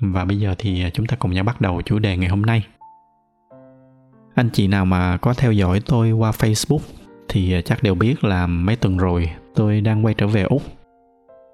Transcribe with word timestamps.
và 0.00 0.24
bây 0.24 0.38
giờ 0.38 0.54
thì 0.58 0.84
chúng 0.92 1.06
ta 1.06 1.16
cùng 1.16 1.32
nhau 1.32 1.44
bắt 1.44 1.60
đầu 1.60 1.82
chủ 1.82 1.98
đề 1.98 2.16
ngày 2.16 2.28
hôm 2.28 2.42
nay. 2.42 2.62
Anh 4.34 4.50
chị 4.52 4.66
nào 4.66 4.84
mà 4.84 5.16
có 5.16 5.34
theo 5.34 5.52
dõi 5.52 5.80
tôi 5.86 6.12
qua 6.12 6.30
Facebook 6.30 6.80
thì 7.28 7.62
chắc 7.64 7.82
đều 7.82 7.94
biết 7.94 8.24
là 8.24 8.46
mấy 8.46 8.76
tuần 8.76 8.96
rồi 8.96 9.30
tôi 9.54 9.80
đang 9.80 10.04
quay 10.04 10.14
trở 10.14 10.26
về 10.26 10.42
Úc. 10.42 10.62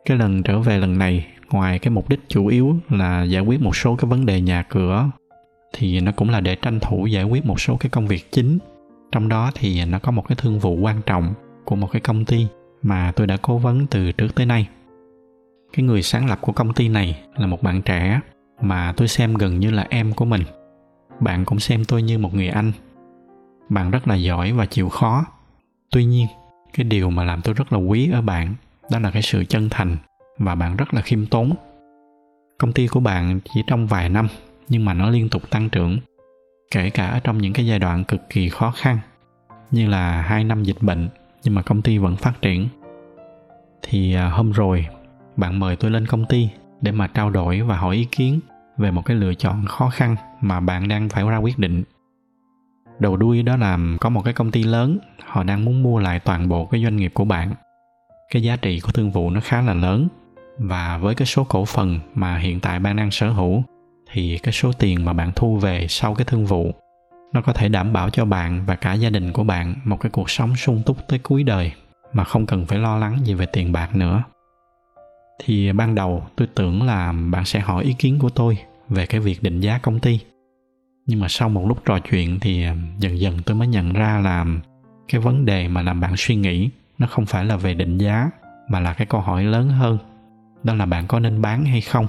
Cái 0.05 0.17
lần 0.17 0.43
trở 0.43 0.59
về 0.59 0.79
lần 0.79 0.99
này, 0.99 1.27
ngoài 1.51 1.79
cái 1.79 1.91
mục 1.91 2.09
đích 2.09 2.21
chủ 2.29 2.47
yếu 2.47 2.77
là 2.91 3.23
giải 3.23 3.43
quyết 3.43 3.63
một 3.63 3.77
số 3.77 3.97
cái 3.97 4.11
vấn 4.11 4.27
đề 4.27 4.41
nhà 4.41 4.63
cửa 4.63 5.11
thì 5.73 6.01
nó 6.01 6.13
cũng 6.17 6.31
là 6.31 6.41
để 6.41 6.55
tranh 6.55 6.81
thủ 6.81 7.07
giải 7.07 7.25
quyết 7.25 7.47
một 7.47 7.61
số 7.61 7.77
cái 7.77 7.91
công 7.91 8.07
việc 8.07 8.33
chính. 8.33 8.59
Trong 9.13 9.29
đó 9.29 9.51
thì 9.55 9.85
nó 9.85 9.99
có 9.99 10.11
một 10.13 10.29
cái 10.29 10.37
thương 10.37 10.59
vụ 10.59 10.75
quan 10.75 11.03
trọng 11.07 11.35
của 11.65 11.77
một 11.77 11.89
cái 11.93 12.01
công 12.01 12.25
ty 12.25 12.47
mà 12.83 13.13
tôi 13.17 13.27
đã 13.27 13.37
cố 13.37 13.59
vấn 13.59 13.87
từ 13.87 14.13
trước 14.13 14.35
tới 14.35 14.47
nay. 14.47 14.69
Cái 15.73 15.85
người 15.85 16.03
sáng 16.03 16.27
lập 16.27 16.39
của 16.41 16.53
công 16.53 16.73
ty 16.73 16.89
này 16.89 17.19
là 17.37 17.47
một 17.47 17.63
bạn 17.63 17.83
trẻ 17.83 18.21
mà 18.61 18.93
tôi 18.97 19.09
xem 19.09 19.35
gần 19.35 19.61
như 19.61 19.71
là 19.71 19.87
em 19.91 20.13
của 20.13 20.25
mình. 20.25 20.43
Bạn 21.21 21.45
cũng 21.45 21.61
xem 21.61 21.85
tôi 21.85 22.03
như 22.03 22.19
một 22.19 22.35
người 22.35 22.49
anh. 22.49 22.73
Bạn 23.69 23.91
rất 23.91 24.09
là 24.09 24.15
giỏi 24.15 24.53
và 24.53 24.67
chịu 24.67 24.89
khó. 24.89 25.25
Tuy 25.91 26.05
nhiên, 26.05 26.27
cái 26.73 26.85
điều 26.85 27.11
mà 27.11 27.25
làm 27.25 27.43
tôi 27.43 27.55
rất 27.55 27.73
là 27.73 27.79
quý 27.79 28.11
ở 28.11 28.23
bạn 28.23 28.55
đó 28.91 28.99
là 28.99 29.11
cái 29.11 29.23
sự 29.23 29.45
chân 29.45 29.69
thành 29.71 29.97
và 30.39 30.55
bạn 30.55 30.77
rất 30.77 30.95
là 30.95 31.01
khiêm 31.01 31.27
tốn. 31.27 31.53
Công 32.59 32.73
ty 32.73 32.87
của 32.87 33.01
bạn 33.01 33.41
chỉ 33.55 33.63
trong 33.67 33.87
vài 33.87 34.09
năm, 34.09 34.29
nhưng 34.69 34.85
mà 34.85 34.95
nó 34.95 35.11
liên 35.11 35.29
tục 35.29 35.51
tăng 35.51 35.69
trưởng, 35.69 35.99
kể 36.71 36.91
cả 36.91 37.07
ở 37.07 37.21
trong 37.21 37.39
những 37.39 37.53
cái 37.53 37.67
giai 37.67 37.79
đoạn 37.79 38.05
cực 38.05 38.21
kỳ 38.31 38.49
khó 38.49 38.71
khăn, 38.71 38.99
như 39.71 39.89
là 39.89 40.23
hai 40.23 40.45
năm 40.45 40.63
dịch 40.63 40.83
bệnh, 40.83 41.09
nhưng 41.43 41.55
mà 41.55 41.63
công 41.63 41.83
ty 41.83 41.99
vẫn 41.99 42.17
phát 42.17 42.43
triển. 42.43 42.69
Thì 43.83 44.15
à, 44.15 44.29
hôm 44.29 44.53
rồi, 44.53 44.87
bạn 45.37 45.59
mời 45.59 45.77
tôi 45.77 45.91
lên 45.91 46.07
công 46.07 46.25
ty 46.25 46.49
để 46.81 46.93
mà 46.93 47.07
trao 47.07 47.31
đổi 47.31 47.61
và 47.61 47.77
hỏi 47.77 47.97
ý 47.97 48.05
kiến 48.05 48.41
về 48.77 48.91
một 48.91 49.03
cái 49.05 49.17
lựa 49.17 49.35
chọn 49.35 49.65
khó 49.67 49.91
khăn 49.91 50.17
mà 50.41 50.61
bạn 50.61 50.89
đang 50.89 51.09
phải 51.09 51.25
ra 51.25 51.37
quyết 51.37 51.59
định. 51.59 51.85
Đầu 52.99 53.17
đuôi 53.17 53.43
đó 53.43 53.57
là 53.57 53.79
có 54.01 54.09
một 54.09 54.23
cái 54.25 54.35
công 54.35 54.51
ty 54.51 54.63
lớn, 54.63 54.99
họ 55.25 55.43
đang 55.43 55.65
muốn 55.65 55.83
mua 55.83 55.99
lại 55.99 56.21
toàn 56.21 56.49
bộ 56.49 56.67
cái 56.67 56.83
doanh 56.83 56.97
nghiệp 56.97 57.11
của 57.15 57.25
bạn. 57.25 57.53
Cái 58.33 58.43
giá 58.43 58.57
trị 58.57 58.81
của 58.81 58.93
thương 58.93 59.11
vụ 59.11 59.31
nó 59.31 59.41
khá 59.41 59.63
là 59.63 59.75
lớn 59.75 60.09
và 60.59 60.99
với 60.99 61.15
cái 61.15 61.27
số 61.27 61.45
cổ 61.45 61.65
phần 61.65 62.01
mà 62.15 62.39
hiện 62.39 62.61
tại 62.61 62.79
bạn 62.79 62.97
đang 62.97 63.11
sở 63.11 63.31
hữu 63.31 63.63
thì 64.13 64.39
cái 64.39 64.53
số 64.53 64.73
tiền 64.73 65.05
mà 65.05 65.13
bạn 65.13 65.33
thu 65.37 65.57
về 65.57 65.87
sau 65.89 66.15
cái 66.15 66.25
thương 66.25 66.47
vụ 66.47 66.75
nó 67.33 67.41
có 67.41 67.53
thể 67.53 67.69
đảm 67.69 67.93
bảo 67.93 68.11
cho 68.11 68.25
bạn 68.25 68.65
và 68.67 68.77
cả 68.77 68.95
gia 68.95 69.11
đình 69.11 69.33
của 69.33 69.45
bạn 69.45 69.75
một 69.85 70.01
cái 70.01 70.11
cuộc 70.11 70.31
sống 70.31 70.57
sung 70.57 70.83
túc 70.87 71.09
tới 71.09 71.19
cuối 71.19 71.43
đời 71.43 71.73
mà 72.13 72.25
không 72.25 72.47
cần 72.47 72.67
phải 72.67 72.79
lo 72.79 72.99
lắng 72.99 73.19
gì 73.25 73.35
về 73.35 73.47
tiền 73.47 73.73
bạc 73.73 73.97
nữa 73.97 74.23
thì 75.45 75.73
ban 75.73 75.95
đầu 75.95 76.23
tôi 76.37 76.49
tưởng 76.55 76.83
là 76.83 77.13
bạn 77.13 77.45
sẽ 77.45 77.61
hỏi 77.61 77.85
ý 77.85 77.95
kiến 77.99 78.19
của 78.19 78.31
tôi 78.31 78.59
về 78.89 79.07
cái 79.07 79.21
việc 79.21 79.43
định 79.43 79.61
giá 79.61 79.79
công 79.79 80.01
ty. 80.01 80.21
Nhưng 81.07 81.21
mà 81.21 81.27
sau 81.29 81.49
một 81.49 81.67
lúc 81.69 81.79
trò 81.85 81.99
chuyện 81.99 82.41
thì 82.41 82.63
à, 82.63 82.77
dần 82.99 83.21
dần 83.21 83.39
tôi 83.47 83.57
mới 83.57 83.69
nhận 83.69 83.93
ra 83.93 84.21
là 84.25 84.47
cái 85.09 85.21
vấn 85.21 85.45
đề 85.45 85.69
mà 85.69 85.83
làm 85.83 86.01
bạn 86.01 86.15
suy 86.17 86.37
nghĩ 86.37 86.71
nó 86.99 87.07
không 87.07 87.27
phải 87.27 87.45
là 87.45 87.57
về 87.57 87.75
định 87.75 87.99
giá, 87.99 88.31
mà 88.69 88.81
là 88.81 88.93
cái 88.93 89.07
câu 89.07 89.21
hỏi 89.21 89.45
lớn 89.45 89.69
hơn. 89.69 89.99
Đó 90.63 90.75
là 90.75 90.87
bạn 90.87 91.07
có 91.07 91.21
nên 91.21 91.43
bán 91.43 91.65
hay 91.65 91.81
không? 91.81 92.07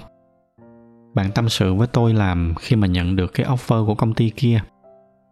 Bạn 1.14 1.32
tâm 1.32 1.50
sự 1.50 1.74
với 1.74 1.88
tôi 1.88 2.14
là 2.14 2.36
khi 2.60 2.76
mà 2.76 2.88
nhận 2.88 3.16
được 3.16 3.34
cái 3.34 3.46
offer 3.46 3.86
của 3.86 3.96
công 3.96 4.14
ty 4.14 4.30
kia, 4.30 4.60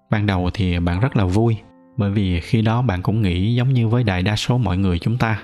ban 0.09 0.25
đầu 0.25 0.50
thì 0.53 0.79
bạn 0.79 1.00
rất 1.00 1.17
là 1.17 1.25
vui, 1.25 1.57
bởi 1.97 2.11
vì 2.11 2.39
khi 2.39 2.61
đó 2.61 2.81
bạn 2.81 3.01
cũng 3.01 3.22
nghĩ 3.22 3.55
giống 3.55 3.73
như 3.73 3.88
với 3.88 4.03
đại 4.03 4.23
đa 4.23 4.35
số 4.35 4.57
mọi 4.57 4.78
người 4.78 5.00
chúng 5.00 5.17
ta 5.17 5.44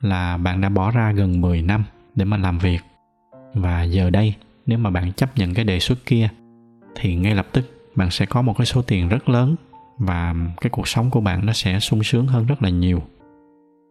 là 0.00 0.36
bạn 0.36 0.60
đã 0.60 0.68
bỏ 0.68 0.90
ra 0.90 1.12
gần 1.12 1.40
10 1.40 1.62
năm 1.62 1.84
để 2.14 2.24
mà 2.24 2.36
làm 2.36 2.58
việc. 2.58 2.78
Và 3.54 3.82
giờ 3.82 4.10
đây, 4.10 4.34
nếu 4.66 4.78
mà 4.78 4.90
bạn 4.90 5.12
chấp 5.12 5.38
nhận 5.38 5.54
cái 5.54 5.64
đề 5.64 5.80
xuất 5.80 5.98
kia, 6.06 6.28
thì 6.94 7.16
ngay 7.16 7.34
lập 7.34 7.46
tức 7.52 7.90
bạn 7.94 8.10
sẽ 8.10 8.26
có 8.26 8.42
một 8.42 8.54
cái 8.58 8.66
số 8.66 8.82
tiền 8.82 9.08
rất 9.08 9.28
lớn 9.28 9.56
và 9.98 10.34
cái 10.60 10.70
cuộc 10.70 10.88
sống 10.88 11.10
của 11.10 11.20
bạn 11.20 11.46
nó 11.46 11.52
sẽ 11.52 11.80
sung 11.80 12.02
sướng 12.02 12.26
hơn 12.26 12.46
rất 12.46 12.62
là 12.62 12.68
nhiều. 12.68 13.02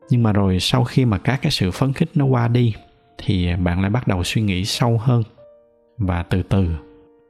Nhưng 0.09 0.23
mà 0.23 0.33
rồi 0.33 0.59
sau 0.59 0.83
khi 0.83 1.05
mà 1.05 1.17
các 1.17 1.41
cái 1.41 1.51
sự 1.51 1.71
phấn 1.71 1.93
khích 1.93 2.09
nó 2.15 2.25
qua 2.25 2.47
đi, 2.47 2.73
thì 3.17 3.55
bạn 3.55 3.81
lại 3.81 3.89
bắt 3.89 4.07
đầu 4.07 4.23
suy 4.23 4.41
nghĩ 4.41 4.65
sâu 4.65 4.97
hơn. 4.97 5.23
Và 5.97 6.23
từ 6.23 6.43
từ, 6.43 6.69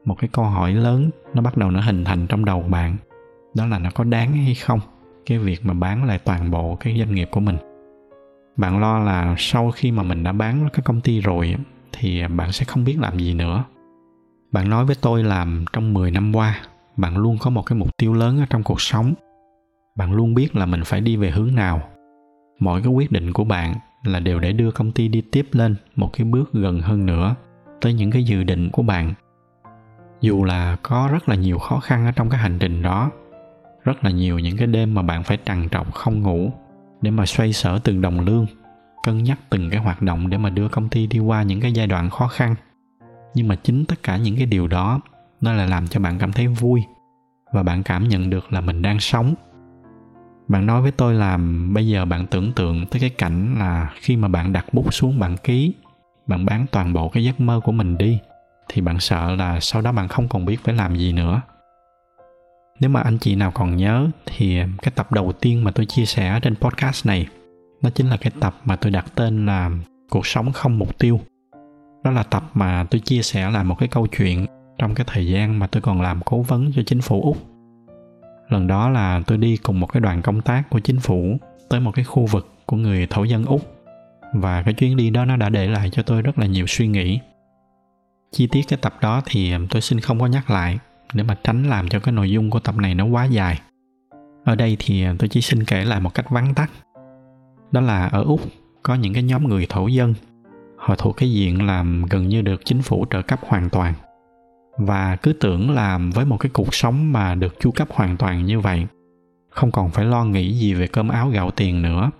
một 0.05 0.15
cái 0.19 0.29
câu 0.33 0.45
hỏi 0.45 0.73
lớn 0.73 1.09
nó 1.33 1.41
bắt 1.41 1.57
đầu 1.57 1.71
nó 1.71 1.81
hình 1.81 2.03
thành 2.03 2.27
trong 2.27 2.45
đầu 2.45 2.61
bạn. 2.61 2.97
Đó 3.55 3.65
là 3.65 3.79
nó 3.79 3.89
có 3.91 4.03
đáng 4.03 4.33
hay 4.33 4.55
không? 4.55 4.79
Cái 5.25 5.37
việc 5.37 5.65
mà 5.65 5.73
bán 5.73 6.03
lại 6.03 6.19
toàn 6.19 6.51
bộ 6.51 6.75
cái 6.75 6.95
doanh 6.99 7.15
nghiệp 7.15 7.27
của 7.31 7.39
mình 7.39 7.57
bạn 8.57 8.79
lo 8.79 8.99
là 8.99 9.35
sau 9.37 9.71
khi 9.71 9.91
mà 9.91 10.03
mình 10.03 10.23
đã 10.23 10.31
bán 10.31 10.69
cái 10.73 10.81
công 10.85 11.01
ty 11.01 11.21
rồi, 11.21 11.55
thì 11.91 12.27
bạn 12.27 12.51
sẽ 12.51 12.65
không 12.65 12.83
biết 12.83 12.99
làm 12.99 13.19
gì 13.19 13.33
nữa. 13.33 13.63
Bạn 14.51 14.69
nói 14.69 14.85
với 14.85 14.95
tôi 15.01 15.23
là 15.23 15.45
trong 15.73 15.93
10 15.93 16.11
năm 16.11 16.35
qua, 16.35 16.59
bạn 16.97 17.17
luôn 17.17 17.37
có 17.37 17.49
một 17.49 17.61
cái 17.65 17.77
mục 17.79 17.97
tiêu 17.97 18.13
lớn 18.13 18.39
ở 18.39 18.45
trong 18.49 18.63
cuộc 18.63 18.81
sống. 18.81 19.13
Bạn 19.95 20.13
luôn 20.13 20.33
biết 20.33 20.55
là 20.55 20.65
mình 20.65 20.81
phải 20.85 21.01
đi 21.01 21.15
về 21.15 21.31
hướng 21.31 21.55
nào. 21.55 21.81
Mọi 22.59 22.81
cái 22.81 22.91
quyết 22.91 23.11
định 23.11 23.33
của 23.33 23.43
bạn 23.43 23.73
là 24.03 24.19
đều 24.19 24.39
để 24.39 24.51
đưa 24.51 24.71
công 24.71 24.91
ty 24.91 25.07
đi 25.07 25.21
tiếp 25.31 25.47
lên 25.51 25.75
một 25.95 26.09
cái 26.13 26.25
bước 26.25 26.53
gần 26.53 26.81
hơn 26.81 27.05
nữa, 27.05 27.35
tới 27.81 27.93
những 27.93 28.11
cái 28.11 28.23
dự 28.23 28.43
định 28.43 28.69
của 28.69 28.83
bạn. 28.83 29.13
Dù 30.21 30.43
là 30.43 30.77
có 30.83 31.09
rất 31.11 31.29
là 31.29 31.35
nhiều 31.35 31.57
khó 31.57 31.79
khăn 31.79 32.05
ở 32.05 32.11
trong 32.11 32.29
cái 32.29 32.39
hành 32.39 32.57
trình 32.59 32.81
đó, 32.81 33.11
rất 33.83 34.03
là 34.03 34.11
nhiều 34.11 34.39
những 34.39 34.57
cái 34.57 34.67
đêm 34.67 34.93
mà 34.93 35.01
bạn 35.01 35.23
phải 35.23 35.37
trằn 35.45 35.69
trọc 35.69 35.93
không 35.93 36.21
ngủ 36.21 36.51
để 37.01 37.11
mà 37.11 37.25
xoay 37.25 37.53
sở 37.53 37.79
từng 37.79 38.01
đồng 38.01 38.19
lương, 38.19 38.45
cân 39.03 39.23
nhắc 39.23 39.39
từng 39.49 39.69
cái 39.69 39.79
hoạt 39.79 40.01
động 40.01 40.29
để 40.29 40.37
mà 40.37 40.49
đưa 40.49 40.67
công 40.67 40.89
ty 40.89 41.07
đi 41.07 41.19
qua 41.19 41.43
những 41.43 41.61
cái 41.61 41.73
giai 41.73 41.87
đoạn 41.87 42.09
khó 42.09 42.27
khăn. 42.27 42.55
Nhưng 43.33 43.47
mà 43.47 43.55
chính 43.55 43.85
tất 43.85 44.03
cả 44.03 44.17
những 44.17 44.35
cái 44.35 44.45
điều 44.45 44.67
đó, 44.67 44.99
nó 45.41 45.53
là 45.53 45.65
làm 45.65 45.87
cho 45.87 45.99
bạn 45.99 46.19
cảm 46.19 46.31
thấy 46.31 46.47
vui 46.47 46.83
và 47.53 47.63
bạn 47.63 47.83
cảm 47.83 48.07
nhận 48.07 48.29
được 48.29 48.53
là 48.53 48.61
mình 48.61 48.81
đang 48.81 48.99
sống. 48.99 49.35
Bạn 50.47 50.65
nói 50.65 50.81
với 50.81 50.91
tôi 50.91 51.13
là 51.13 51.39
bây 51.73 51.87
giờ 51.87 52.05
bạn 52.05 52.25
tưởng 52.27 52.51
tượng 52.51 52.85
tới 52.85 52.99
cái 52.99 53.09
cảnh 53.09 53.55
là 53.59 53.89
khi 53.95 54.15
mà 54.15 54.27
bạn 54.27 54.53
đặt 54.53 54.65
bút 54.73 54.93
xuống 54.93 55.19
bạn 55.19 55.37
ký, 55.37 55.73
bạn 56.27 56.45
bán 56.45 56.65
toàn 56.71 56.93
bộ 56.93 57.09
cái 57.09 57.23
giấc 57.23 57.39
mơ 57.39 57.59
của 57.63 57.71
mình 57.71 57.97
đi, 57.97 58.19
thì 58.67 58.81
bạn 58.81 58.99
sợ 58.99 59.35
là 59.35 59.59
sau 59.59 59.81
đó 59.81 59.91
bạn 59.91 60.07
không 60.07 60.27
còn 60.27 60.45
biết 60.45 60.57
phải 60.63 60.75
làm 60.75 60.95
gì 60.95 61.13
nữa 61.13 61.41
nếu 62.79 62.89
mà 62.89 63.01
anh 63.01 63.17
chị 63.17 63.35
nào 63.35 63.51
còn 63.51 63.77
nhớ 63.77 64.07
thì 64.25 64.59
cái 64.81 64.91
tập 64.95 65.11
đầu 65.11 65.31
tiên 65.31 65.63
mà 65.63 65.71
tôi 65.71 65.85
chia 65.85 66.05
sẻ 66.05 66.39
trên 66.41 66.55
podcast 66.55 67.05
này 67.05 67.27
nó 67.81 67.89
chính 67.89 68.09
là 68.09 68.17
cái 68.17 68.31
tập 68.39 68.55
mà 68.65 68.75
tôi 68.75 68.91
đặt 68.91 69.05
tên 69.15 69.45
là 69.45 69.71
cuộc 70.09 70.27
sống 70.27 70.51
không 70.51 70.79
mục 70.79 70.97
tiêu. 70.97 71.19
Đó 72.03 72.11
là 72.11 72.23
tập 72.23 72.43
mà 72.53 72.85
tôi 72.89 73.01
chia 73.01 73.21
sẻ 73.21 73.51
là 73.51 73.63
một 73.63 73.75
cái 73.75 73.87
câu 73.87 74.07
chuyện 74.07 74.45
trong 74.77 74.95
cái 74.95 75.05
thời 75.09 75.27
gian 75.27 75.59
mà 75.59 75.67
tôi 75.67 75.81
còn 75.81 76.01
làm 76.01 76.21
cố 76.25 76.41
vấn 76.41 76.71
cho 76.75 76.81
chính 76.85 77.01
phủ 77.01 77.21
úc. 77.21 77.37
Lần 78.49 78.67
đó 78.67 78.89
là 78.89 79.21
tôi 79.27 79.37
đi 79.37 79.57
cùng 79.57 79.79
một 79.79 79.87
cái 79.87 80.01
đoàn 80.01 80.21
công 80.21 80.41
tác 80.41 80.69
của 80.69 80.79
chính 80.79 80.99
phủ 80.99 81.37
tới 81.69 81.79
một 81.79 81.91
cái 81.91 82.05
khu 82.05 82.25
vực 82.25 82.53
của 82.65 82.77
người 82.77 83.07
thổ 83.07 83.23
dân 83.23 83.45
úc, 83.45 83.61
và 84.33 84.61
cái 84.61 84.73
chuyến 84.73 84.97
đi 84.97 85.09
đó 85.09 85.25
nó 85.25 85.35
đã 85.35 85.49
để 85.49 85.67
lại 85.67 85.89
cho 85.89 86.03
tôi 86.03 86.21
rất 86.21 86.39
là 86.39 86.45
nhiều 86.45 86.65
suy 86.67 86.87
nghĩ. 86.87 87.19
Chi 88.31 88.47
tiết 88.47 88.61
cái 88.67 88.79
tập 88.81 88.93
đó 89.01 89.21
thì 89.25 89.53
tôi 89.69 89.81
xin 89.81 89.99
không 89.99 90.19
có 90.19 90.27
nhắc 90.27 90.49
lại 90.49 90.79
để 91.13 91.23
mà 91.23 91.37
tránh 91.43 91.63
làm 91.63 91.87
cho 91.87 91.99
cái 91.99 92.13
nội 92.13 92.31
dung 92.31 92.49
của 92.49 92.59
tập 92.59 92.75
này 92.77 92.95
nó 92.95 93.05
quá 93.05 93.25
dài. 93.25 93.61
Ở 94.45 94.55
đây 94.55 94.77
thì 94.79 95.05
tôi 95.19 95.29
chỉ 95.29 95.41
xin 95.41 95.63
kể 95.63 95.85
lại 95.85 95.99
một 95.99 96.13
cách 96.13 96.29
vắn 96.29 96.53
tắt. 96.53 96.71
Đó 97.71 97.81
là 97.81 98.07
ở 98.07 98.23
úc 98.23 98.41
có 98.83 98.95
những 98.95 99.13
cái 99.13 99.23
nhóm 99.23 99.47
người 99.47 99.65
thổ 99.69 99.87
dân. 99.87 100.13
Họ 100.77 100.95
thuộc 100.95 101.17
cái 101.17 101.31
diện 101.31 101.65
làm 101.65 102.05
gần 102.09 102.27
như 102.27 102.41
được 102.41 102.61
chính 102.65 102.81
phủ 102.81 103.05
trợ 103.09 103.21
cấp 103.21 103.39
hoàn 103.47 103.69
toàn. 103.69 103.93
Và 104.77 105.15
cứ 105.15 105.33
tưởng 105.33 105.71
làm 105.71 106.11
với 106.11 106.25
một 106.25 106.37
cái 106.37 106.49
cuộc 106.53 106.75
sống 106.75 107.11
mà 107.11 107.35
được 107.35 107.59
chu 107.59 107.71
cấp 107.71 107.87
hoàn 107.91 108.17
toàn 108.17 108.45
như 108.45 108.59
vậy, 108.59 108.87
không 109.49 109.71
còn 109.71 109.89
phải 109.89 110.05
lo 110.05 110.25
nghĩ 110.25 110.53
gì 110.53 110.73
về 110.73 110.87
cơm 110.87 111.09
áo 111.09 111.29
gạo 111.29 111.51
tiền 111.51 111.81
nữa, 111.81 112.11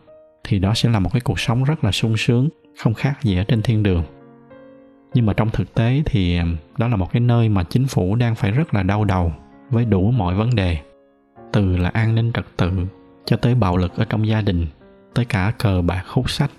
thì 0.43 0.59
đó 0.59 0.73
sẽ 0.75 0.89
là 0.89 0.99
một 0.99 1.09
cái 1.13 1.21
cuộc 1.21 1.39
sống 1.39 1.63
rất 1.63 1.83
là 1.83 1.91
sung 1.91 2.17
sướng, 2.17 2.49
không 2.77 2.93
khác 2.93 3.23
gì 3.23 3.37
ở 3.37 3.43
trên 3.43 3.61
thiên 3.61 3.83
đường 3.83 4.03
nhưng 5.13 5.25
mà 5.25 5.33
trong 5.33 5.49
thực 5.49 5.73
tế 5.73 6.01
thì 6.05 6.39
đó 6.77 6.87
là 6.87 6.95
một 6.95 7.11
cái 7.11 7.19
nơi 7.19 7.49
mà 7.49 7.63
chính 7.63 7.87
phủ 7.87 8.15
đang 8.15 8.35
phải 8.35 8.51
rất 8.51 8.73
là 8.73 8.83
đau 8.83 9.05
đầu 9.05 9.33
với 9.69 9.85
đủ 9.85 10.11
mọi 10.11 10.35
vấn 10.35 10.55
đề. 10.55 10.77
Từ 11.53 11.77
là 11.77 11.89
an 11.89 12.15
ninh 12.15 12.31
trật 12.33 12.45
tự 12.57 12.71
cho 13.25 13.37
tới 13.37 13.55
bạo 13.55 13.77
lực 13.77 13.95
ở 13.95 14.05
trong 14.05 14.27
gia 14.27 14.41
đình, 14.41 14.67
tới 15.13 15.25
cả 15.25 15.53
cờ 15.57 15.81
bạc 15.81 16.03
hút 16.07 16.29
sách. 16.29 16.51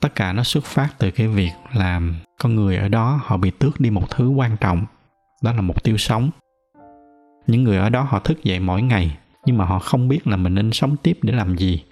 Tất 0.00 0.14
cả 0.14 0.32
nó 0.32 0.42
xuất 0.42 0.64
phát 0.64 0.88
từ 0.98 1.10
cái 1.10 1.28
việc 1.28 1.50
làm 1.72 2.16
con 2.42 2.54
người 2.54 2.76
ở 2.76 2.88
đó 2.88 3.20
họ 3.22 3.36
bị 3.36 3.50
tước 3.50 3.80
đi 3.80 3.90
một 3.90 4.10
thứ 4.10 4.28
quan 4.28 4.56
trọng, 4.56 4.86
đó 5.42 5.52
là 5.52 5.60
mục 5.60 5.84
tiêu 5.84 5.96
sống. 5.96 6.30
Những 7.46 7.64
người 7.64 7.76
ở 7.76 7.88
đó 7.88 8.02
họ 8.02 8.18
thức 8.18 8.44
dậy 8.44 8.60
mỗi 8.60 8.82
ngày, 8.82 9.16
nhưng 9.46 9.58
mà 9.58 9.64
họ 9.64 9.78
không 9.78 10.08
biết 10.08 10.26
là 10.26 10.36
mình 10.36 10.54
nên 10.54 10.72
sống 10.72 10.96
tiếp 11.02 11.18
để 11.22 11.32
làm 11.32 11.56
gì. 11.56 11.84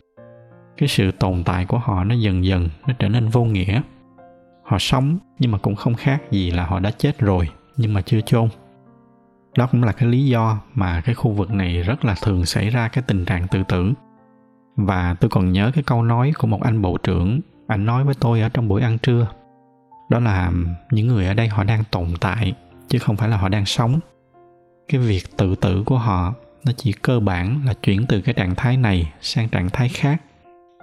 Cái 0.77 0.89
sự 0.89 1.11
tồn 1.11 1.43
tại 1.45 1.67
của 1.67 1.79
họ 1.79 2.05
nó 2.05 2.15
dần 2.15 2.45
dần 2.45 2.69
nó 2.87 2.95
trở 2.99 3.09
nên 3.09 3.29
vô 3.29 3.45
nghĩa 3.45 3.81
họ 4.65 4.79
sống, 4.79 5.19
nhưng 5.39 5.51
mà 5.51 5.59
cũng 5.59 5.77
không 5.77 5.95
khác 5.95 6.23
gì 6.31 6.51
là 6.51 6.67
họ 6.67 6.81
đã 6.81 6.91
chết 6.91 7.19
rồi, 7.19 7.49
nhưng 7.77 7.95
mà 7.95 8.01
chưa 8.01 8.21
chôn. 8.21 8.49
Đó 9.57 9.67
cũng 9.67 9.85
là 9.85 9.93
cái 9.93 10.09
lý 10.09 10.27
do 10.27 10.59
mà 10.75 11.01
cái 11.01 11.15
khu 11.15 11.31
vực 11.31 11.51
này 11.51 11.83
rất 11.83 12.05
là 12.05 12.15
thường 12.23 12.47
xảy 12.47 12.71
ra 12.71 12.89
cái 12.89 13.05
tình 13.07 13.25
trạng 13.25 13.49
tự 13.49 13.63
tử. 13.69 13.93
Và 14.77 15.15
tôi 15.21 15.31
còn 15.31 15.53
nhớ 15.53 15.71
cái 15.75 15.85
câu 15.87 16.03
nói 16.03 16.33
của 16.39 16.47
một 16.47 16.63
anh 16.63 16.83
bộ 16.83 16.97
trưởng, 16.97 17.41
anh 17.67 17.87
nói 17.87 18.05
với 18.05 18.15
tôi 18.21 18.41
ở 18.41 18.49
trong 18.49 18.69
buổi 18.69 18.83
ăn 18.83 18.99
trưa. 18.99 19.27
Đó 20.09 20.21
là, 20.21 20.53
những 20.91 21.07
người 21.07 21.27
ở 21.27 21.35
đây 21.35 21.49
họ 21.49 21.65
đang 21.65 21.85
tồn 21.91 22.09
tại, 22.21 22.55
chứ 22.89 22.99
không 22.99 23.17
phải 23.17 23.29
là 23.29 23.37
họ 23.37 23.49
đang 23.49 23.67
sống. 23.67 24.01
Cái 24.89 25.01
việc 25.01 25.37
tự 25.37 25.55
tử 25.55 25.83
của 25.87 25.99
họ, 25.99 26.35
nó 26.65 26.73
chỉ 26.77 26.93
cơ 26.93 27.21
bản 27.21 27.61
là 27.67 27.75
chuyển 27.75 28.07
từ 28.09 28.21
cái 28.21 28.35
trạng 28.35 28.55
thái 28.55 28.77
này 28.77 29.13
sang 29.21 29.49
trạng 29.49 29.71
thái 29.71 29.89
khác, 29.89 30.23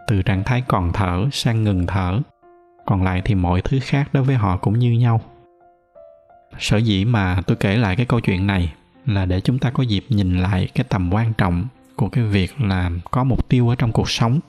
từ 0.07 0.21
trạng 0.21 0.43
thái 0.43 0.63
còn 0.67 0.91
thở 0.93 1.25
sang 1.31 1.63
ngừng 1.63 1.87
thở 1.87 2.19
còn 2.89 3.03
lại 3.03 3.21
thì 3.25 3.35
mọi 3.35 3.61
thứ 3.61 3.79
khác 3.81 4.09
đối 4.13 4.23
với 4.23 4.35
họ 4.35 4.57
cũng 4.57 4.79
như 4.79 4.91
nhau. 4.91 5.21
Sở 6.59 6.77
dĩ 6.77 7.05
mà 7.05 7.41
tôi 7.47 7.57
kể 7.57 7.77
lại 7.77 7.95
cái 7.95 8.05
câu 8.05 8.19
chuyện 8.19 8.47
này 8.47 8.73
là 9.05 9.25
để 9.25 9.41
chúng 9.41 9.59
ta 9.59 9.69
có 9.71 9.83
dịp 9.83 10.05
nhìn 10.09 10.37
lại 10.37 10.67
cái 10.75 10.85
tầm 10.89 11.13
quan 11.13 11.33
trọng 11.33 11.65
của 11.95 12.09
cái 12.09 12.23
việc 12.23 12.61
là 12.61 12.91
có 13.11 13.23
mục 13.23 13.49
tiêu 13.49 13.69
ở 13.69 13.75
trong 13.75 13.91
cuộc 13.91 14.09
sống. 14.09 14.39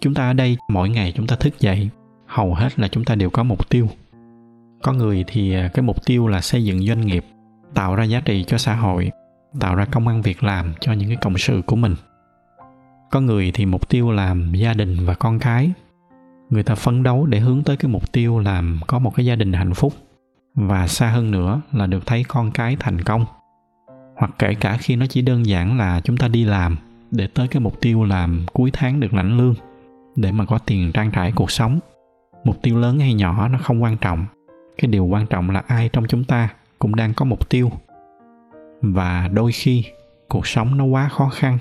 Chúng 0.00 0.14
ta 0.14 0.30
ở 0.30 0.32
đây, 0.32 0.56
mỗi 0.68 0.88
ngày 0.88 1.12
chúng 1.16 1.26
ta 1.26 1.36
thức 1.36 1.60
dậy, 1.60 1.90
hầu 2.26 2.54
hết 2.54 2.78
là 2.78 2.88
chúng 2.88 3.04
ta 3.04 3.14
đều 3.14 3.30
có 3.30 3.42
mục 3.42 3.70
tiêu. 3.70 3.88
Có 4.82 4.92
người 4.92 5.24
thì 5.26 5.54
à, 5.54 5.70
cái 5.74 5.82
mục 5.82 6.06
tiêu 6.06 6.28
là 6.28 6.40
xây 6.40 6.64
dựng 6.64 6.86
doanh 6.86 7.00
nghiệp, 7.00 7.24
tạo 7.74 7.94
ra 7.94 8.04
giá 8.04 8.20
trị 8.20 8.44
cho 8.44 8.58
xã 8.58 8.74
hội, 8.74 9.10
tạo 9.60 9.74
ra 9.74 9.84
công 9.84 10.08
ăn 10.08 10.22
việc 10.22 10.42
làm 10.42 10.74
cho 10.80 10.92
những 10.92 11.08
cái 11.08 11.16
cộng 11.16 11.38
sự 11.38 11.62
của 11.66 11.76
mình. 11.76 11.94
Có 13.10 13.20
người 13.20 13.50
thì 13.54 13.66
mục 13.66 13.88
tiêu 13.88 14.10
làm 14.10 14.52
gia 14.54 14.74
đình 14.74 14.96
và 15.04 15.14
con 15.14 15.38
cái 15.38 15.72
người 16.50 16.62
ta 16.62 16.74
phấn 16.74 17.02
đấu 17.02 17.26
để 17.26 17.40
hướng 17.40 17.62
tới 17.62 17.76
cái 17.76 17.90
mục 17.90 18.12
tiêu 18.12 18.38
làm 18.38 18.80
có 18.86 18.98
một 18.98 19.14
cái 19.14 19.26
gia 19.26 19.36
đình 19.36 19.52
hạnh 19.52 19.74
phúc. 19.74 19.92
Và 20.54 20.86
xa 20.86 21.08
hơn 21.08 21.30
nữa 21.30 21.60
là 21.72 21.86
được 21.86 22.06
thấy 22.06 22.24
con 22.28 22.50
cái 22.50 22.76
thành 22.80 23.02
công. 23.02 23.24
Hoặc 24.16 24.30
kể 24.38 24.54
cả 24.54 24.76
khi 24.80 24.96
nó 24.96 25.06
chỉ 25.06 25.22
đơn 25.22 25.46
giản 25.46 25.78
là 25.78 26.00
chúng 26.04 26.16
ta 26.16 26.28
đi 26.28 26.44
làm 26.44 26.76
để 27.10 27.26
tới 27.26 27.48
cái 27.48 27.60
mục 27.60 27.80
tiêu 27.80 28.04
làm 28.04 28.46
cuối 28.52 28.70
tháng 28.72 29.00
được 29.00 29.14
lãnh 29.14 29.38
lương, 29.38 29.54
để 30.16 30.32
mà 30.32 30.44
có 30.44 30.58
tiền 30.58 30.92
trang 30.92 31.10
trải 31.10 31.32
cuộc 31.32 31.50
sống. 31.50 31.80
Mục 32.44 32.62
tiêu 32.62 32.78
lớn 32.78 32.98
hay 32.98 33.14
nhỏ 33.14 33.48
nó 33.48 33.58
không 33.58 33.82
quan 33.82 33.96
trọng. 33.96 34.26
Cái 34.78 34.88
điều 34.88 35.04
quan 35.04 35.26
trọng 35.26 35.50
là 35.50 35.62
ai 35.66 35.88
trong 35.92 36.06
chúng 36.08 36.24
ta 36.24 36.48
cũng 36.78 36.96
đang 36.96 37.14
có 37.14 37.24
mục 37.24 37.48
tiêu. 37.48 37.70
Và 38.82 39.28
đôi 39.32 39.52
khi 39.52 39.84
cuộc 40.28 40.46
sống 40.46 40.78
nó 40.78 40.84
quá 40.84 41.08
khó 41.08 41.28
khăn. 41.28 41.58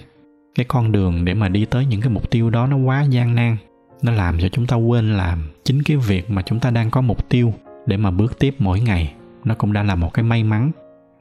Cái 0.56 0.66
con 0.70 0.92
đường 0.92 1.26
để 1.26 1.34
mà 1.34 1.50
đi 1.50 1.66
tới 1.66 1.86
những 1.86 2.02
cái 2.02 2.10
mục 2.10 2.32
tiêu 2.32 2.50
đó 2.50 2.68
nó 2.68 2.78
quá 2.78 3.04
gian 3.04 3.36
nan 3.36 3.58
nó 4.01 4.12
làm 4.12 4.39
cho 4.39 4.50
chúng 4.50 4.68
ta 4.68 4.75
quên 4.75 5.18
làm 5.18 5.50
chính 5.63 5.83
cái 5.83 5.97
việc 5.97 6.30
mà 6.30 6.42
chúng 6.42 6.59
ta 6.59 6.71
đang 6.71 6.92
có 6.92 7.01
mục 7.01 7.30
tiêu 7.30 7.53
để 7.86 7.97
mà 7.97 8.12
bước 8.12 8.39
tiếp 8.39 8.56
mỗi 8.59 8.80
ngày. 8.80 9.13
Nó 9.44 9.56
cũng 9.56 9.74
đã 9.74 9.83
là 9.83 9.95
một 9.95 10.13
cái 10.13 10.24
may 10.24 10.44
mắn 10.44 10.71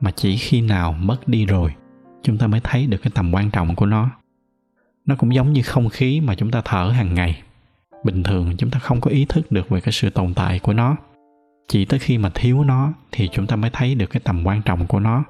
mà 0.01 0.11
chỉ 0.11 0.37
khi 0.37 0.61
nào 0.61 0.93
mất 0.93 1.29
đi 1.29 1.47
rồi, 1.47 1.75
chúng 2.23 2.39
ta 2.39 2.47
mới 2.47 2.61
thấy 2.65 2.87
được 2.87 2.99
cái 3.03 3.13
tầm 3.15 3.35
quan 3.35 3.51
trọng 3.51 3.75
của 3.75 3.87
nó. 3.87 4.11
Nó 5.07 5.15
cũng 5.17 5.35
giống 5.35 5.53
như 5.53 5.63
không 5.63 5.89
khí 5.89 6.21
mà 6.21 6.35
chúng 6.35 6.51
ta 6.51 6.63
thở 6.65 6.93
hàng 6.97 7.15
ngày. 7.15 7.43
Bình 8.05 8.23
thường 8.23 8.57
chúng 8.59 8.71
ta 8.71 8.79
không 8.79 9.01
có 9.01 9.11
ý 9.11 9.25
thức 9.25 9.53
được 9.53 9.69
về 9.69 9.81
cái 9.81 9.93
sự 9.93 10.11
tồn 10.11 10.35
tại 10.35 10.59
của 10.59 10.73
nó. 10.73 10.97
Chỉ 11.69 11.85
tới 11.85 11.99
khi 11.99 12.19
mà 12.19 12.31
thiếu 12.35 12.65
nó 12.65 12.93
thì 13.13 13.29
chúng 13.33 13.47
ta 13.47 13.57
mới 13.57 13.71
thấy 13.71 13.95
được 13.95 14.07
cái 14.07 14.21
tầm 14.25 14.47
quan 14.47 14.63
trọng 14.63 14.87
của 14.87 15.01
nó. 15.01 15.25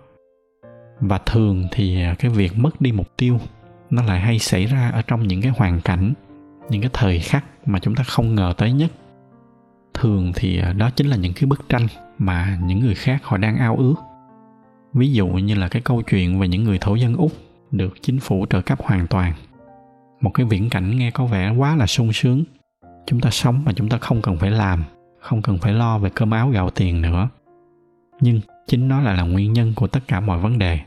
Và 1.01 1.19
thường 1.19 1.69
thì 1.71 1.99
cái 2.19 2.31
việc 2.31 2.59
mất 2.59 2.81
đi 2.81 2.93
mục 2.93 3.17
tiêu 3.17 3.41
nó 3.91 4.03
lại 4.03 4.21
hay 4.21 4.39
xảy 4.39 4.67
ra 4.67 4.91
ở 4.91 5.03
trong 5.03 5.29
những 5.29 5.43
cái 5.43 5.53
hoàn 5.57 5.81
cảnh 5.81 6.13
những 6.69 6.81
cái 6.81 6.91
thời 6.93 7.21
khắc 7.21 7.45
mà 7.67 7.79
chúng 7.79 7.95
ta 7.95 8.03
không 8.03 8.35
ngờ 8.35 8.55
tới 8.57 8.73
nhất. 8.73 8.91
Thường 9.95 10.33
thì 10.35 10.59
à, 10.59 10.73
đó 10.73 10.91
chính 10.91 11.07
là 11.07 11.17
những 11.17 11.33
cái 11.33 11.47
bức 11.47 11.69
tranh 11.69 11.87
mà 12.19 12.59
những 12.65 12.81
người 12.81 12.95
khác 12.95 13.25
họ 13.25 13.37
đang 13.37 13.57
ao 13.57 13.77
ước. 13.77 13.95
Ví 14.93 15.13
dụ 15.13 15.27
như 15.27 15.55
là 15.55 15.69
cái 15.69 15.83
câu 15.83 16.03
chuyện 16.03 16.41
về 16.41 16.49
những 16.49 16.65
người 16.65 16.79
thổ 16.79 16.95
dân 16.95 17.17
úc 17.17 17.33
được 17.71 17.95
chính 18.03 18.21
phủ 18.21 18.47
trợ 18.51 18.61
cấp 18.61 18.79
hoàn 18.83 19.07
toàn. 19.07 19.33
Một 20.21 20.31
cái 20.35 20.47
viễn 20.47 20.71
cảnh 20.71 20.99
nghe 20.99 21.11
có 21.11 21.27
vẻ 21.27 21.51
quá 21.51 21.77
là 21.77 21.87
sung 21.87 22.13
sướng. 22.13 22.45
Chúng 23.07 23.21
ta 23.21 23.31
sống 23.31 23.63
mà 23.65 23.73
chúng 23.73 23.89
ta 23.89 23.99
không 23.99 24.23
cần 24.23 24.37
phải 24.37 24.51
làm, 24.51 24.85
không 25.21 25.43
cần 25.43 25.59
phải 25.59 25.73
lo 25.73 25.99
về 25.99 26.11
cơm 26.15 26.31
áo 26.31 26.51
gạo 26.51 26.71
tiền 26.71 27.03
nữa. 27.03 27.29
Nhưng 28.21 28.41
chính 28.67 28.89
nó 28.89 29.01
lại 29.01 29.17
là 29.17 29.23
nguyên 29.23 29.53
nhân 29.53 29.73
của 29.77 29.87
tất 29.87 30.01
cả 30.09 30.21
mọi 30.21 30.39
vấn 30.39 30.59
đề. 30.59 30.79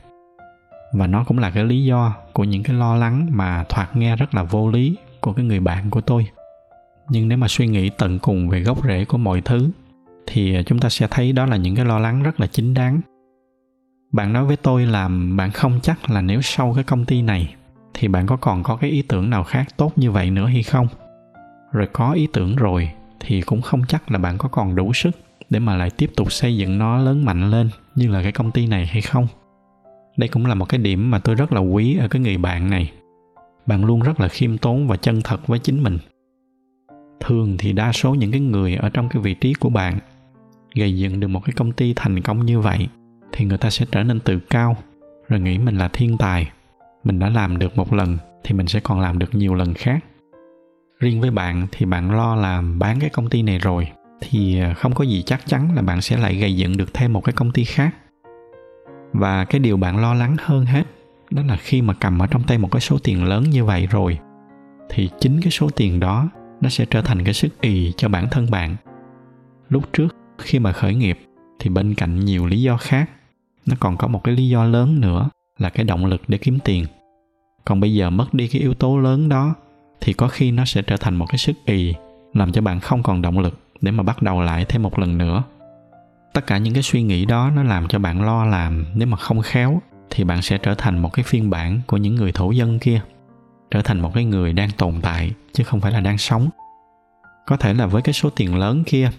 Và 0.93 1.07
nó 1.07 1.23
cũng 1.23 1.39
là 1.39 1.49
cái 1.49 1.63
lý 1.63 1.85
do 1.85 2.13
của 2.33 2.43
những 2.43 2.63
cái 2.63 2.75
lo 2.75 2.95
lắng 2.95 3.27
mà 3.31 3.63
thoạt 3.69 3.95
nghe 3.95 4.15
rất 4.15 4.35
là 4.35 4.43
vô 4.43 4.71
lý 4.71 4.97
của 5.27 5.33
cái 5.33 5.45
người 5.45 5.59
bạn 5.59 5.89
của 5.89 6.01
tôi. 6.01 6.27
Nhưng 7.09 7.27
nếu 7.27 7.37
mà 7.37 7.47
suy 7.47 7.67
nghĩ 7.67 7.89
tận 7.97 8.19
cùng 8.19 8.49
về 8.49 8.61
gốc 8.61 8.83
rễ 8.87 9.05
của 9.05 9.17
mọi 9.17 9.41
thứ, 9.41 9.69
thì 10.27 10.55
à, 10.55 10.61
chúng 10.65 10.79
ta 10.79 10.89
sẽ 10.89 11.07
thấy 11.11 11.31
đó 11.31 11.45
là 11.45 11.57
những 11.57 11.75
cái 11.75 11.85
lo 11.85 11.99
lắng 11.99 12.23
rất 12.23 12.39
là 12.39 12.47
chính 12.47 12.73
đáng. 12.73 13.01
Bạn 14.11 14.33
nói 14.33 14.45
với 14.45 14.57
tôi 14.57 14.85
là 14.85 15.09
bạn 15.37 15.51
không 15.51 15.79
chắc 15.83 16.09
là 16.09 16.21
nếu 16.21 16.41
sau 16.41 16.73
cái 16.75 16.83
công 16.83 17.05
ty 17.05 17.21
này, 17.21 17.55
thì 17.93 18.07
bạn 18.07 18.27
có 18.27 18.37
còn 18.37 18.63
có 18.63 18.75
cái 18.75 18.89
ý 18.89 19.01
tưởng 19.01 19.29
nào 19.29 19.43
khác 19.43 19.67
tốt 19.77 19.91
như 19.95 20.11
vậy 20.11 20.31
nữa 20.31 20.45
hay 20.45 20.63
không? 20.63 20.87
Rồi 21.71 21.87
có 21.93 22.11
ý 22.11 22.27
tưởng 22.33 22.55
rồi, 22.55 22.89
thì 23.19 23.41
cũng 23.41 23.61
không 23.61 23.81
chắc 23.87 24.11
là 24.11 24.17
bạn 24.17 24.37
có 24.37 24.49
còn 24.49 24.75
đủ 24.75 24.93
sức 24.93 25.11
để 25.49 25.59
mà 25.59 25.75
lại 25.75 25.89
tiếp 25.89 26.11
tục 26.15 26.31
xây 26.31 26.57
dựng 26.57 26.77
nó 26.77 26.97
lớn 26.97 27.25
mạnh 27.25 27.51
lên 27.51 27.69
như 27.95 28.07
là 28.07 28.23
cái 28.23 28.31
công 28.31 28.51
ty 28.51 28.67
này 28.67 28.85
hay 28.85 29.01
không. 29.01 29.27
Đây 30.17 30.29
cũng 30.29 30.45
là 30.45 30.55
một 30.55 30.65
cái 30.69 30.77
điểm 30.77 31.11
mà 31.11 31.19
tôi 31.19 31.35
rất 31.35 31.53
là 31.53 31.59
quý 31.59 31.97
ở 31.97 32.07
cái 32.07 32.21
người 32.21 32.37
bạn 32.37 32.69
này 32.69 32.91
bạn 33.67 33.85
luôn 33.85 34.01
rất 34.01 34.19
là 34.19 34.27
khiêm 34.27 34.57
tốn 34.57 34.87
và 34.87 34.97
chân 34.97 35.21
thật 35.23 35.47
với 35.47 35.59
chính 35.59 35.83
mình. 35.83 35.97
Thường 37.19 37.55
thì 37.57 37.73
đa 37.73 37.91
số 37.91 38.15
những 38.15 38.31
cái 38.31 38.39
người 38.39 38.75
ở 38.75 38.89
trong 38.89 39.09
cái 39.09 39.21
vị 39.21 39.33
trí 39.33 39.53
của 39.53 39.69
bạn 39.69 39.99
gây 40.75 40.97
dựng 40.97 41.19
được 41.19 41.27
một 41.27 41.41
cái 41.45 41.53
công 41.55 41.71
ty 41.71 41.93
thành 41.95 42.21
công 42.21 42.45
như 42.45 42.59
vậy 42.59 42.87
thì 43.31 43.45
người 43.45 43.57
ta 43.57 43.69
sẽ 43.69 43.85
trở 43.91 44.03
nên 44.03 44.19
tự 44.19 44.39
cao, 44.39 44.77
rồi 45.27 45.39
nghĩ 45.39 45.57
mình 45.57 45.77
là 45.77 45.87
thiên 45.87 46.17
tài, 46.17 46.51
mình 47.03 47.19
đã 47.19 47.29
làm 47.29 47.59
được 47.59 47.77
một 47.77 47.93
lần 47.93 48.17
thì 48.43 48.55
mình 48.55 48.67
sẽ 48.67 48.79
còn 48.79 48.99
làm 48.99 49.19
được 49.19 49.35
nhiều 49.35 49.55
lần 49.55 49.73
khác. 49.73 50.05
Riêng 50.99 51.21
với 51.21 51.31
bạn 51.31 51.67
thì 51.71 51.85
bạn 51.85 52.11
lo 52.11 52.35
là 52.35 52.63
bán 52.77 52.99
cái 52.99 53.09
công 53.09 53.29
ty 53.29 53.41
này 53.41 53.59
rồi 53.59 53.87
thì 54.21 54.59
à, 54.59 54.73
không 54.73 54.93
có 54.93 55.03
gì 55.03 55.23
chắc 55.25 55.47
chắn 55.47 55.75
là 55.75 55.81
bạn 55.81 56.01
sẽ 56.01 56.17
lại 56.17 56.35
gây 56.35 56.55
dựng 56.55 56.77
được 56.77 56.93
thêm 56.93 57.13
một 57.13 57.23
cái 57.23 57.33
công 57.33 57.51
ty 57.51 57.63
khác. 57.63 57.95
Và 59.13 59.45
cái 59.45 59.59
điều 59.59 59.77
bạn 59.77 60.01
lo 60.01 60.13
lắng 60.13 60.35
hơn 60.39 60.65
hết 60.65 60.83
đó 61.31 61.43
là 61.47 61.57
khi 61.57 61.81
mà 61.81 61.93
cầm 61.93 62.19
ở 62.19 62.27
trong 62.27 62.43
tay 62.43 62.57
một 62.57 62.71
cái 62.71 62.81
số 62.81 62.97
tiền 63.03 63.23
lớn 63.23 63.43
như 63.43 63.65
vậy 63.65 63.87
rồi, 63.91 64.19
thì 64.89 65.09
chính 65.19 65.41
cái 65.41 65.51
số 65.51 65.69
tiền 65.69 65.99
đó 65.99 66.29
nó 66.61 66.69
sẽ 66.69 66.85
trở 66.85 67.01
thành 67.01 67.23
cái 67.23 67.33
sức 67.33 67.61
ì 67.61 67.93
cho 67.97 68.09
bản 68.09 68.27
thân 68.31 68.51
bạn. 68.51 68.75
Lúc 69.69 69.83
trước, 69.93 70.15
khi 70.37 70.59
mà 70.59 70.71
khởi 70.71 70.95
nghiệp, 70.95 71.19
thì 71.59 71.69
bên 71.69 71.95
cạnh 71.95 72.25
nhiều 72.25 72.45
lý 72.45 72.61
do 72.61 72.77
khác, 72.77 73.09
nó 73.65 73.75
còn 73.79 73.97
có 73.97 74.07
một 74.07 74.23
cái 74.23 74.35
lý 74.35 74.49
do 74.49 74.63
lớn 74.63 75.01
nữa 75.01 75.29
là 75.57 75.69
cái 75.69 75.85
động 75.85 76.05
lực 76.05 76.21
để 76.27 76.37
kiếm 76.37 76.59
tiền. 76.63 76.85
Còn 77.65 77.79
bây 77.79 77.93
giờ 77.93 78.09
mất 78.09 78.33
đi 78.33 78.47
cái 78.47 78.61
yếu 78.61 78.73
tố 78.73 78.97
lớn 78.97 79.29
đó, 79.29 79.55
thì 80.01 80.13
có 80.13 80.27
khi 80.27 80.51
nó 80.51 80.65
sẽ 80.65 80.81
trở 80.81 80.97
thành 80.97 81.15
một 81.15 81.25
cái 81.29 81.37
sức 81.37 81.55
ì, 81.65 81.93
làm 82.33 82.51
cho 82.51 82.61
bạn 82.61 82.79
không 82.79 83.03
còn 83.03 83.21
động 83.21 83.39
lực 83.39 83.59
để 83.81 83.91
mà 83.91 84.03
bắt 84.03 84.21
đầu 84.21 84.41
lại 84.41 84.65
thêm 84.65 84.83
một 84.83 84.99
lần 84.99 85.17
nữa. 85.17 85.43
Tất 86.33 86.47
cả 86.47 86.57
những 86.57 86.73
cái 86.73 86.83
suy 86.83 87.01
nghĩ 87.01 87.25
đó 87.25 87.51
nó 87.55 87.63
làm 87.63 87.87
cho 87.87 87.99
bạn 87.99 88.25
lo 88.25 88.45
làm 88.45 88.85
nếu 88.95 89.07
mà 89.07 89.17
không 89.17 89.41
khéo 89.41 89.81
thì 90.09 90.23
bạn 90.23 90.41
sẽ 90.41 90.57
trở 90.57 90.75
thành 90.75 90.99
một 90.99 91.13
cái 91.13 91.23
phiên 91.23 91.49
bản 91.49 91.81
của 91.87 91.97
những 91.97 92.15
người 92.15 92.31
thổ 92.31 92.51
dân 92.51 92.79
kia 92.79 93.01
trở 93.71 93.81
thành 93.81 93.99
một 93.99 94.11
cái 94.13 94.25
người 94.25 94.53
đang 94.53 94.69
tồn 94.71 94.95
tại 95.01 95.31
chứ 95.53 95.63
không 95.63 95.81
phải 95.81 95.91
là 95.91 95.99
đang 95.99 96.17
sống 96.17 96.49
có 97.47 97.57
thể 97.57 97.73
là 97.73 97.85
với 97.85 98.01
cái 98.01 98.13
số 98.13 98.29
tiền 98.29 98.55
lớn 98.55 98.83
kia 98.85 99.09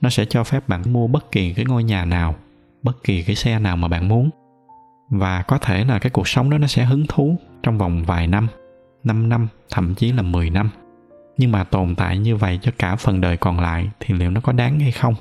nó 0.00 0.10
sẽ 0.10 0.24
cho 0.24 0.44
phép 0.44 0.68
bạn 0.68 0.82
mua 0.86 1.06
bất 1.06 1.32
kỳ 1.32 1.52
cái 1.52 1.64
ngôi 1.64 1.84
nhà 1.84 2.04
nào 2.04 2.34
bất 2.82 3.04
kỳ 3.04 3.22
cái 3.22 3.36
xe 3.36 3.58
nào 3.58 3.76
mà 3.76 3.88
bạn 3.88 4.08
muốn 4.08 4.30
và 5.10 5.42
có 5.42 5.58
thể 5.58 5.84
là 5.84 5.98
cái 5.98 6.10
cuộc 6.10 6.28
sống 6.28 6.50
đó 6.50 6.58
nó 6.58 6.66
sẽ 6.66 6.84
hứng 6.84 7.06
thú 7.08 7.36
trong 7.62 7.78
vòng 7.78 8.04
vài 8.04 8.26
năm 8.26 8.48
5 9.04 9.28
năm, 9.28 9.48
thậm 9.70 9.94
chí 9.94 10.12
là 10.12 10.22
10 10.22 10.50
năm. 10.50 10.70
Nhưng 11.36 11.52
mà 11.52 11.64
tồn 11.64 11.94
tại 11.94 12.18
như 12.18 12.36
vậy 12.36 12.58
cho 12.62 12.72
cả 12.78 12.96
phần 12.96 13.20
đời 13.20 13.36
còn 13.36 13.60
lại 13.60 13.90
thì 14.00 14.14
liệu 14.14 14.30
nó 14.30 14.40
có 14.40 14.52
đáng 14.52 14.80
hay 14.80 14.90
không? 14.90 15.14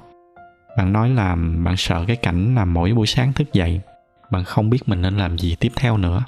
Bạn 0.77 0.93
nói 0.93 1.09
là 1.09 1.35
bạn 1.35 1.77
sợ 1.77 2.03
cái 2.07 2.15
cảnh 2.15 2.55
là 2.55 2.65
mỗi 2.65 2.93
buổi 2.93 3.07
sáng 3.07 3.33
thức 3.33 3.53
dậy, 3.53 3.81
bạn 4.31 4.43
không 4.43 4.69
biết 4.69 4.89
mình 4.89 5.01
nên 5.01 5.17
làm 5.17 5.37
gì 5.37 5.55
tiếp 5.59 5.71
theo 5.75 5.97
nữa. 5.97 6.23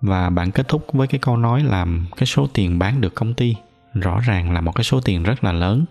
Và 0.00 0.30
bạn 0.30 0.50
kết 0.50 0.68
thúc 0.68 0.86
với 0.92 1.06
cái 1.06 1.18
câu 1.18 1.36
nói 1.36 1.62
làm 1.62 2.06
cái 2.16 2.26
số 2.26 2.46
tiền 2.54 2.78
bán 2.78 3.00
được 3.00 3.14
công 3.14 3.34
ty. 3.34 3.54
Rõ 3.94 4.20
ràng 4.20 4.52
là 4.52 4.60
một 4.60 4.74
cái 4.74 4.84
số 4.84 5.00
tiền 5.00 5.22
rất 5.22 5.44
là 5.44 5.52
lớn. 5.52 5.84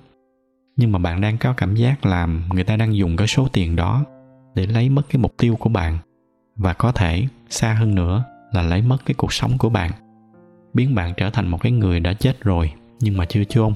Nhưng 0.75 0.91
mà 0.91 0.99
bạn 0.99 1.21
đang 1.21 1.37
có 1.37 1.53
cảm 1.53 1.75
giác 1.75 2.05
là 2.05 2.27
người 2.53 2.63
ta 2.63 2.77
đang 2.77 2.95
dùng 2.95 3.17
cái 3.17 3.27
số 3.27 3.47
tiền 3.53 3.75
đó 3.75 4.05
để 4.55 4.65
lấy 4.65 4.89
mất 4.89 5.01
cái 5.09 5.21
mục 5.21 5.33
tiêu 5.37 5.55
của 5.55 5.69
bạn. 5.69 5.97
Và 6.55 6.73
có 6.73 6.91
thể 6.91 7.27
xa 7.49 7.73
hơn 7.73 7.95
nữa 7.95 8.23
là 8.51 8.61
lấy 8.61 8.81
mất 8.81 8.97
cái 9.05 9.13
cuộc 9.13 9.33
sống 9.33 9.57
của 9.57 9.69
bạn. 9.69 9.91
Biến 10.73 10.95
bạn 10.95 11.13
trở 11.17 11.29
thành 11.29 11.47
một 11.47 11.61
cái 11.61 11.71
người 11.71 11.99
đã 11.99 12.13
chết 12.13 12.41
rồi, 12.41 12.71
nhưng 12.99 13.17
mà 13.17 13.25
chưa 13.25 13.43
chôn 13.43 13.73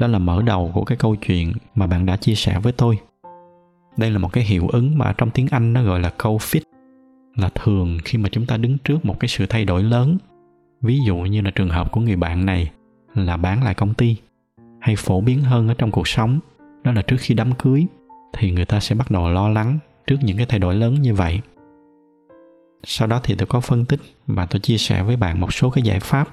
đó 0.00 0.06
là 0.06 0.18
mở 0.18 0.42
đầu 0.42 0.70
của 0.74 0.84
cái 0.84 0.98
câu 0.98 1.16
chuyện 1.16 1.52
mà 1.74 1.86
bạn 1.86 2.06
đã 2.06 2.16
chia 2.16 2.34
sẻ 2.34 2.58
với 2.58 2.72
tôi 2.72 2.98
đây 4.00 4.10
là 4.10 4.18
một 4.18 4.32
cái 4.32 4.44
hiệu 4.44 4.68
ứng 4.68 4.98
mà 4.98 5.12
trong 5.18 5.30
tiếng 5.30 5.46
anh 5.50 5.72
nó 5.72 5.82
gọi 5.82 6.00
là 6.00 6.10
câu 6.18 6.38
fit 6.38 6.60
là 7.36 7.48
thường 7.48 7.98
khi 8.04 8.18
mà 8.18 8.28
chúng 8.32 8.46
ta 8.46 8.56
đứng 8.56 8.78
trước 8.78 9.04
một 9.04 9.20
cái 9.20 9.28
sự 9.28 9.46
thay 9.46 9.64
đổi 9.64 9.82
lớn. 9.82 10.18
Ví 10.82 10.98
dụ 11.06 11.16
như 11.16 11.40
là 11.40 11.50
trường 11.50 11.68
hợp 11.68 11.92
của 11.92 12.00
người 12.00 12.16
bạn 12.16 12.46
này 12.46 12.70
là 13.14 13.36
bán 13.36 13.64
lại 13.64 13.74
công 13.74 13.94
ty, 13.94 14.16
hay 14.80 14.96
phổ 14.96 15.20
biến 15.20 15.42
hơn 15.42 15.68
ở 15.68 15.74
trong 15.74 15.90
cuộc 15.90 16.08
sống, 16.08 16.38
đó 16.84 16.92
là 16.92 17.02
trước 17.02 17.16
khi 17.20 17.34
đám 17.34 17.52
cưới 17.52 17.86
thì 18.32 18.50
người 18.50 18.64
ta 18.64 18.80
sẽ 18.80 18.94
bắt 18.94 19.10
đầu 19.10 19.30
lo 19.30 19.48
lắng 19.48 19.78
trước 20.06 20.16
những 20.22 20.36
cái 20.36 20.46
thay 20.46 20.58
đổi 20.58 20.74
lớn 20.74 20.94
như 20.94 21.14
vậy. 21.14 21.40
Sau 22.84 23.08
đó 23.08 23.20
thì 23.22 23.34
tôi 23.34 23.46
có 23.46 23.60
phân 23.60 23.84
tích 23.84 24.00
và 24.26 24.46
tôi 24.46 24.60
chia 24.60 24.78
sẻ 24.78 25.02
với 25.02 25.16
bạn 25.16 25.40
một 25.40 25.52
số 25.52 25.70
cái 25.70 25.82
giải 25.82 26.00
pháp. 26.00 26.28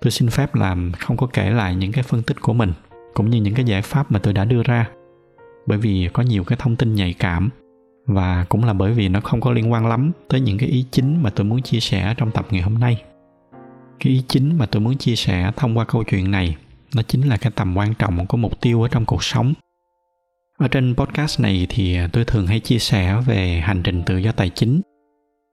Tôi 0.00 0.10
xin 0.10 0.30
phép 0.30 0.54
làm 0.54 0.92
không 0.98 1.16
có 1.16 1.26
kể 1.26 1.50
lại 1.50 1.74
những 1.74 1.92
cái 1.92 2.02
phân 2.02 2.22
tích 2.22 2.40
của 2.40 2.52
mình, 2.52 2.72
cũng 3.14 3.30
như 3.30 3.40
những 3.40 3.54
cái 3.54 3.64
giải 3.64 3.82
pháp 3.82 4.12
mà 4.12 4.18
tôi 4.18 4.32
đã 4.32 4.44
đưa 4.44 4.62
ra 4.62 4.88
bởi 5.70 5.78
vì 5.78 6.08
có 6.12 6.22
nhiều 6.22 6.44
cái 6.44 6.58
thông 6.60 6.76
tin 6.76 6.94
nhạy 6.94 7.12
cảm. 7.12 7.50
Và 8.06 8.46
cũng 8.48 8.64
là 8.64 8.72
bởi 8.72 8.92
vì 8.92 9.08
nó 9.08 9.20
không 9.20 9.40
có 9.40 9.52
liên 9.52 9.72
quan 9.72 9.86
lắm 9.86 10.12
tới 10.28 10.40
những 10.40 10.58
cái 10.58 10.68
ý 10.68 10.84
chính 10.90 11.22
mà 11.22 11.30
tôi 11.30 11.44
muốn 11.44 11.62
chia 11.62 11.80
sẻ 11.80 12.14
trong 12.16 12.30
tập 12.30 12.46
ngày 12.50 12.62
hôm 12.62 12.74
nay. 12.74 13.02
Cái 14.00 14.12
ý 14.12 14.22
chính 14.28 14.58
mà 14.58 14.66
tôi 14.66 14.82
muốn 14.82 14.96
chia 14.98 15.16
sẻ 15.16 15.52
thông 15.56 15.78
qua 15.78 15.84
câu 15.84 16.04
chuyện 16.04 16.30
này, 16.30 16.56
nó 16.94 17.02
chính 17.02 17.28
là 17.28 17.36
cái 17.36 17.52
tầm 17.56 17.76
quan 17.76 17.94
trọng 17.94 18.26
của 18.26 18.36
mục 18.36 18.60
tiêu 18.60 18.82
ở 18.82 18.88
trong 18.88 19.04
cuộc 19.04 19.24
sống. 19.24 19.54
Ở 20.58 20.68
trên 20.68 20.94
podcast 20.96 21.40
này 21.40 21.66
thì 21.68 21.98
tôi 22.12 22.24
thường 22.24 22.46
hay 22.46 22.60
chia 22.60 22.78
sẻ 22.78 23.20
về 23.26 23.60
hành 23.60 23.82
trình 23.82 24.02
tự 24.02 24.16
do 24.16 24.32
tài 24.32 24.50
chính. 24.50 24.80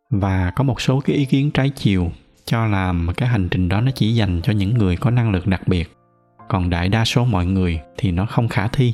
Và 0.09 0.51
có 0.55 0.63
một 0.63 0.81
số 0.81 0.99
cái 0.99 1.15
ý 1.15 1.25
kiến 1.25 1.51
trái 1.51 1.69
chiều 1.69 2.11
cho 2.45 2.65
là 2.65 2.93
cái 3.17 3.29
hành 3.29 3.49
trình 3.49 3.69
đó 3.69 3.81
nó 3.81 3.91
chỉ 3.95 4.15
dành 4.15 4.41
cho 4.43 4.53
những 4.53 4.73
người 4.73 4.95
có 4.95 5.09
năng 5.09 5.31
lực 5.31 5.47
đặc 5.47 5.67
biệt. 5.67 5.91
Còn 6.49 6.69
đại 6.69 6.89
đa 6.89 7.05
số 7.05 7.25
mọi 7.25 7.45
người 7.45 7.79
thì 7.97 8.11
nó 8.11 8.25
không 8.25 8.47
khả 8.47 8.67
thi 8.67 8.93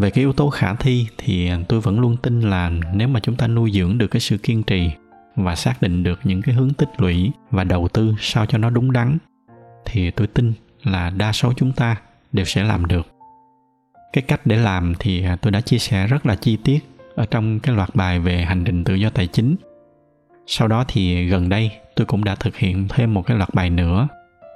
về 0.00 0.10
cái 0.10 0.22
yếu 0.22 0.32
tố 0.32 0.50
khả 0.50 0.74
thi 0.74 1.06
thì 1.18 1.50
tôi 1.68 1.80
vẫn 1.80 2.00
luôn 2.00 2.16
tin 2.16 2.40
là 2.40 2.70
nếu 2.94 3.08
mà 3.08 3.20
chúng 3.20 3.36
ta 3.36 3.46
nuôi 3.46 3.70
dưỡng 3.72 3.98
được 3.98 4.06
cái 4.06 4.20
sự 4.20 4.38
kiên 4.38 4.62
trì 4.62 4.90
và 5.36 5.54
xác 5.56 5.82
định 5.82 6.02
được 6.02 6.20
những 6.24 6.42
cái 6.42 6.54
hướng 6.54 6.72
tích 6.72 6.88
lũy 6.98 7.30
và 7.50 7.64
đầu 7.64 7.88
tư 7.88 8.14
sao 8.20 8.46
cho 8.46 8.58
nó 8.58 8.70
đúng 8.70 8.92
đắn, 8.92 9.18
thì 9.84 10.10
tôi 10.10 10.26
tin 10.26 10.52
là 10.82 11.10
đa 11.10 11.32
số 11.32 11.52
chúng 11.56 11.72
ta 11.72 11.96
đều 12.32 12.44
sẽ 12.44 12.62
làm 12.62 12.86
được. 12.86 13.06
Cái 14.12 14.22
cách 14.22 14.46
để 14.46 14.56
làm 14.56 14.94
thì 14.98 15.24
tôi 15.42 15.50
đã 15.50 15.60
chia 15.60 15.78
sẻ 15.78 16.06
rất 16.06 16.26
là 16.26 16.36
chi 16.36 16.58
tiết 16.64 16.78
ở 17.14 17.26
trong 17.30 17.60
cái 17.60 17.76
loạt 17.76 17.94
bài 17.94 18.20
về 18.20 18.44
hành 18.44 18.64
trình 18.64 18.84
tự 18.84 18.94
do 18.94 19.10
tài 19.10 19.26
chính. 19.26 19.56
Sau 20.46 20.68
đó 20.68 20.84
thì 20.88 21.26
gần 21.26 21.48
đây 21.48 21.70
tôi 21.96 22.06
cũng 22.06 22.24
đã 22.24 22.34
thực 22.34 22.56
hiện 22.56 22.88
thêm 22.88 23.14
một 23.14 23.26
cái 23.26 23.36
loạt 23.36 23.54
bài 23.54 23.70
nữa 23.70 24.08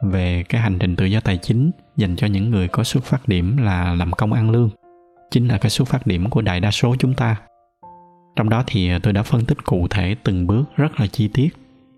về 0.03 0.45
cái 0.49 0.61
hành 0.61 0.79
trình 0.79 0.97
tự 0.97 1.05
do 1.05 1.21
tài 1.21 1.39
chính 1.39 1.71
dành 1.97 2.17
cho 2.17 2.27
những 2.27 2.51
người 2.51 2.69
có 2.69 2.85
xuất 2.85 3.05
phát 3.05 3.29
điểm 3.29 3.57
là 3.57 3.95
làm 3.95 4.13
công 4.13 4.33
ăn 4.33 4.51
lương 4.51 4.71
chính 5.35 5.49
là 5.49 5.59
cái 5.59 5.71
xuất 5.71 5.89
phát 5.89 6.07
điểm 6.07 6.31
của 6.31 6.43
đại 6.43 6.61
đa 6.61 6.71
số 6.71 6.97
chúng 6.99 7.15
ta. 7.15 7.37
Trong 8.37 8.49
đó 8.49 8.65
thì 8.67 8.91
ờ, 8.91 8.99
tôi 9.03 9.13
đã 9.13 9.23
phân 9.23 9.45
tích 9.45 9.65
cụ 9.65 9.89
thể 9.89 10.17
từng 10.25 10.47
bước 10.47 10.65
rất 10.77 11.01
là 11.01 11.07
chi 11.07 11.29
tiết 11.29 11.49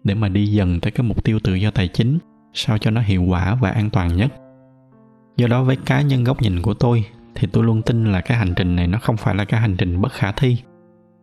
để 0.04 0.14
mà 0.14 0.28
đi 0.28 0.46
dần 0.46 0.80
tới 0.80 0.90
cái 0.90 1.06
mục 1.06 1.24
tiêu 1.24 1.38
tự 1.44 1.54
do 1.54 1.70
tài 1.70 1.88
chính, 1.88 2.18
sao 2.52 2.78
cho 2.78 2.90
nó 2.90 3.00
hiệu 3.00 3.22
quả 3.22 3.54
và 3.54 3.70
an 3.70 3.90
toàn 3.90 4.16
nhất. 4.16 4.32
Do 5.36 5.46
đó 5.46 5.62
với 5.62 5.76
cá 5.76 6.02
nhân 6.02 6.24
góc 6.24 6.42
nhìn 6.42 6.62
của 6.62 6.74
tôi, 6.74 7.04
thì 7.34 7.48
tôi 7.52 7.64
luôn 7.64 7.82
tin 7.82 8.12
là 8.12 8.20
cái 8.20 8.38
hành 8.38 8.54
trình 8.56 8.76
này 8.76 8.86
nó 8.86 8.98
không 8.98 9.16
phải 9.16 9.34
là 9.34 9.44
cái 9.44 9.60
hành 9.60 9.76
trình 9.76 10.00
bất 10.00 10.12
khả 10.12 10.32
thi. 10.32 10.56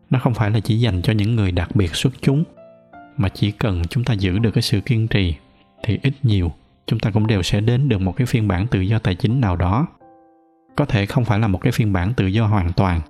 Nó 0.10 0.20
không 0.20 0.34
phải 0.34 0.52
là 0.52 0.60
chỉ 0.60 0.80
dành 0.80 1.02
cho 1.02 1.14
những 1.14 1.36
người 1.36 1.52
đặc 1.52 1.76
biệt 1.76 1.96
xuất 1.96 2.14
chúng, 2.22 2.44
mà 3.18 3.30
chỉ 3.30 3.52
cần 3.52 3.82
chúng 3.90 4.04
ta 4.04 4.14
giữ 4.14 4.40
được 4.40 4.52
cái 4.52 4.62
sự 4.62 4.82
kiên 4.82 5.08
trì 5.08 5.36
thì 5.84 6.00
ít 6.04 6.14
nhiều 6.24 6.52
chúng 6.88 7.00
ta 7.00 7.12
cũng 7.12 7.28
đều 7.28 7.44
sẽ 7.44 7.62
đến 7.62 7.90
được 7.90 8.02
một 8.02 8.16
cái 8.16 8.28
phiên 8.28 8.48
bản 8.48 8.68
tự 8.68 8.82
do 8.82 9.00
tài 9.00 9.16
chính 9.16 9.42
nào 9.42 9.56
đó 9.56 9.88
có 10.76 10.86
thể 10.86 11.06
không 11.06 11.26
phải 11.26 11.40
là 11.40 11.48
một 11.48 11.62
cái 11.62 11.72
phiên 11.72 11.94
bản 11.94 12.14
tự 12.14 12.28
do 12.28 12.46
hoàn 12.46 12.74
toàn, 12.74 13.02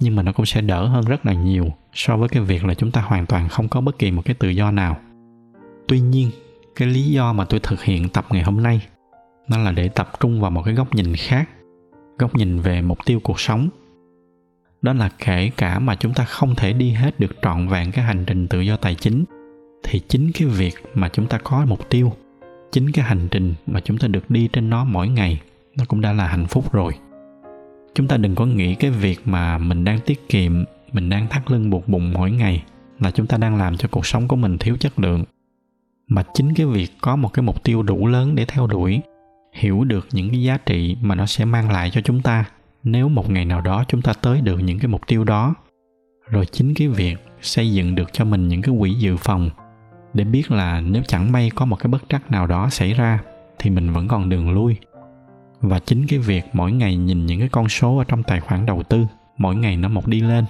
nhưng 0.00 0.16
mà 0.16 0.22
nó 0.22 0.32
cũng 0.32 0.46
sẽ 0.46 0.60
đỡ 0.60 0.86
hơn 0.86 1.04
rất 1.04 1.26
là 1.26 1.32
nhiều 1.32 1.64
so 1.92 2.16
với 2.16 2.28
cái 2.28 2.42
việc 2.42 2.64
là 2.64 2.74
chúng 2.74 2.90
ta 2.90 3.00
hoàn 3.00 3.26
toàn 3.26 3.48
không 3.48 3.68
có 3.68 3.80
bất 3.80 3.98
kỳ 3.98 4.10
một 4.10 4.22
cái 4.24 4.34
tự 4.34 4.48
do 4.48 4.70
nào. 4.70 4.96
Tuy 5.88 6.00
nhiên, 6.00 6.30
cái 6.76 6.88
lý 6.88 7.02
do 7.02 7.32
mà 7.32 7.44
tôi 7.44 7.60
thực 7.60 7.82
hiện 7.82 8.08
tập 8.08 8.26
ngày 8.30 8.42
hôm 8.42 8.62
nay, 8.62 8.80
nó 9.48 9.58
là 9.58 9.72
để 9.72 9.88
tập 9.88 10.10
trung 10.20 10.40
vào 10.40 10.50
một 10.50 10.62
cái 10.62 10.74
góc 10.74 10.94
nhìn 10.94 11.16
khác, 11.16 11.48
góc 12.18 12.34
nhìn 12.34 12.60
về 12.60 12.82
mục 12.82 12.98
tiêu 13.04 13.20
cuộc 13.22 13.40
sống. 13.40 13.68
Đó 14.82 14.92
là 14.92 15.10
kể 15.18 15.50
cả 15.56 15.78
mà 15.78 15.94
chúng 15.94 16.14
ta 16.14 16.24
không 16.24 16.54
thể 16.54 16.72
đi 16.72 16.90
hết 16.90 17.20
được 17.20 17.36
trọn 17.42 17.68
vẹn 17.68 17.92
cái 17.92 18.04
hành 18.04 18.24
trình 18.26 18.48
tự 18.48 18.60
do 18.60 18.76
tài 18.76 18.94
chính, 18.94 19.24
thì 19.82 20.00
chính 20.08 20.32
cái 20.34 20.48
việc 20.48 20.74
mà 20.94 21.08
chúng 21.08 21.26
ta 21.26 21.38
có 21.38 21.64
mục 21.68 21.90
tiêu, 21.90 22.12
chính 22.72 22.92
cái 22.92 23.04
hành 23.04 23.28
trình 23.30 23.54
mà 23.66 23.80
chúng 23.80 23.98
ta 23.98 24.08
được 24.08 24.30
đi 24.30 24.48
trên 24.52 24.70
nó 24.70 24.84
mỗi 24.84 25.08
ngày 25.08 25.40
nó 25.76 25.84
cũng 25.88 26.00
đã 26.00 26.12
là 26.12 26.26
hạnh 26.26 26.46
phúc 26.46 26.72
rồi. 26.72 26.92
Chúng 27.94 28.08
ta 28.08 28.16
đừng 28.16 28.34
có 28.34 28.46
nghĩ 28.46 28.74
cái 28.74 28.90
việc 28.90 29.20
mà 29.24 29.58
mình 29.58 29.84
đang 29.84 30.00
tiết 30.00 30.28
kiệm, 30.28 30.64
mình 30.92 31.08
đang 31.08 31.28
thắt 31.28 31.50
lưng 31.50 31.70
buộc 31.70 31.88
bụng 31.88 32.12
mỗi 32.12 32.30
ngày 32.30 32.64
là 33.00 33.10
chúng 33.10 33.26
ta 33.26 33.36
đang 33.36 33.56
làm 33.56 33.76
cho 33.76 33.88
cuộc 33.90 34.06
sống 34.06 34.28
của 34.28 34.36
mình 34.36 34.58
thiếu 34.58 34.76
chất 34.80 34.98
lượng. 34.98 35.24
Mà 36.08 36.24
chính 36.34 36.54
cái 36.54 36.66
việc 36.66 36.88
có 37.00 37.16
một 37.16 37.32
cái 37.32 37.42
mục 37.42 37.64
tiêu 37.64 37.82
đủ 37.82 38.06
lớn 38.06 38.34
để 38.34 38.44
theo 38.44 38.66
đuổi, 38.66 39.00
hiểu 39.52 39.84
được 39.84 40.06
những 40.12 40.30
cái 40.30 40.42
giá 40.42 40.58
trị 40.66 40.96
mà 41.02 41.14
nó 41.14 41.26
sẽ 41.26 41.44
mang 41.44 41.70
lại 41.70 41.90
cho 41.90 42.00
chúng 42.00 42.22
ta, 42.22 42.44
nếu 42.82 43.08
một 43.08 43.30
ngày 43.30 43.44
nào 43.44 43.60
đó 43.60 43.84
chúng 43.88 44.02
ta 44.02 44.12
tới 44.22 44.40
được 44.40 44.58
những 44.58 44.78
cái 44.78 44.88
mục 44.88 45.06
tiêu 45.06 45.24
đó. 45.24 45.54
Rồi 46.30 46.46
chính 46.46 46.74
cái 46.74 46.88
việc 46.88 47.16
xây 47.40 47.72
dựng 47.72 47.94
được 47.94 48.12
cho 48.12 48.24
mình 48.24 48.48
những 48.48 48.62
cái 48.62 48.74
quỹ 48.78 48.94
dự 48.94 49.16
phòng 49.16 49.50
để 50.14 50.24
biết 50.24 50.50
là 50.50 50.80
nếu 50.80 51.02
chẳng 51.08 51.32
may 51.32 51.50
có 51.54 51.64
một 51.64 51.76
cái 51.76 51.88
bất 51.88 52.02
trắc 52.08 52.30
nào 52.30 52.46
đó 52.46 52.68
xảy 52.70 52.94
ra 52.94 53.18
thì 53.58 53.70
mình 53.70 53.92
vẫn 53.92 54.08
còn 54.08 54.28
đường 54.28 54.50
lui 54.50 54.76
và 55.62 55.78
chính 55.78 56.06
cái 56.06 56.18
việc 56.18 56.44
mỗi 56.52 56.72
ngày 56.72 56.96
nhìn 56.96 57.26
những 57.26 57.38
cái 57.38 57.48
con 57.48 57.68
số 57.68 57.96
ở 57.96 58.04
trong 58.04 58.22
tài 58.22 58.40
khoản 58.40 58.66
đầu 58.66 58.82
tư, 58.82 59.06
mỗi 59.36 59.56
ngày 59.56 59.76
nó 59.76 59.88
một 59.88 60.06
đi 60.06 60.20
lên. 60.20 60.44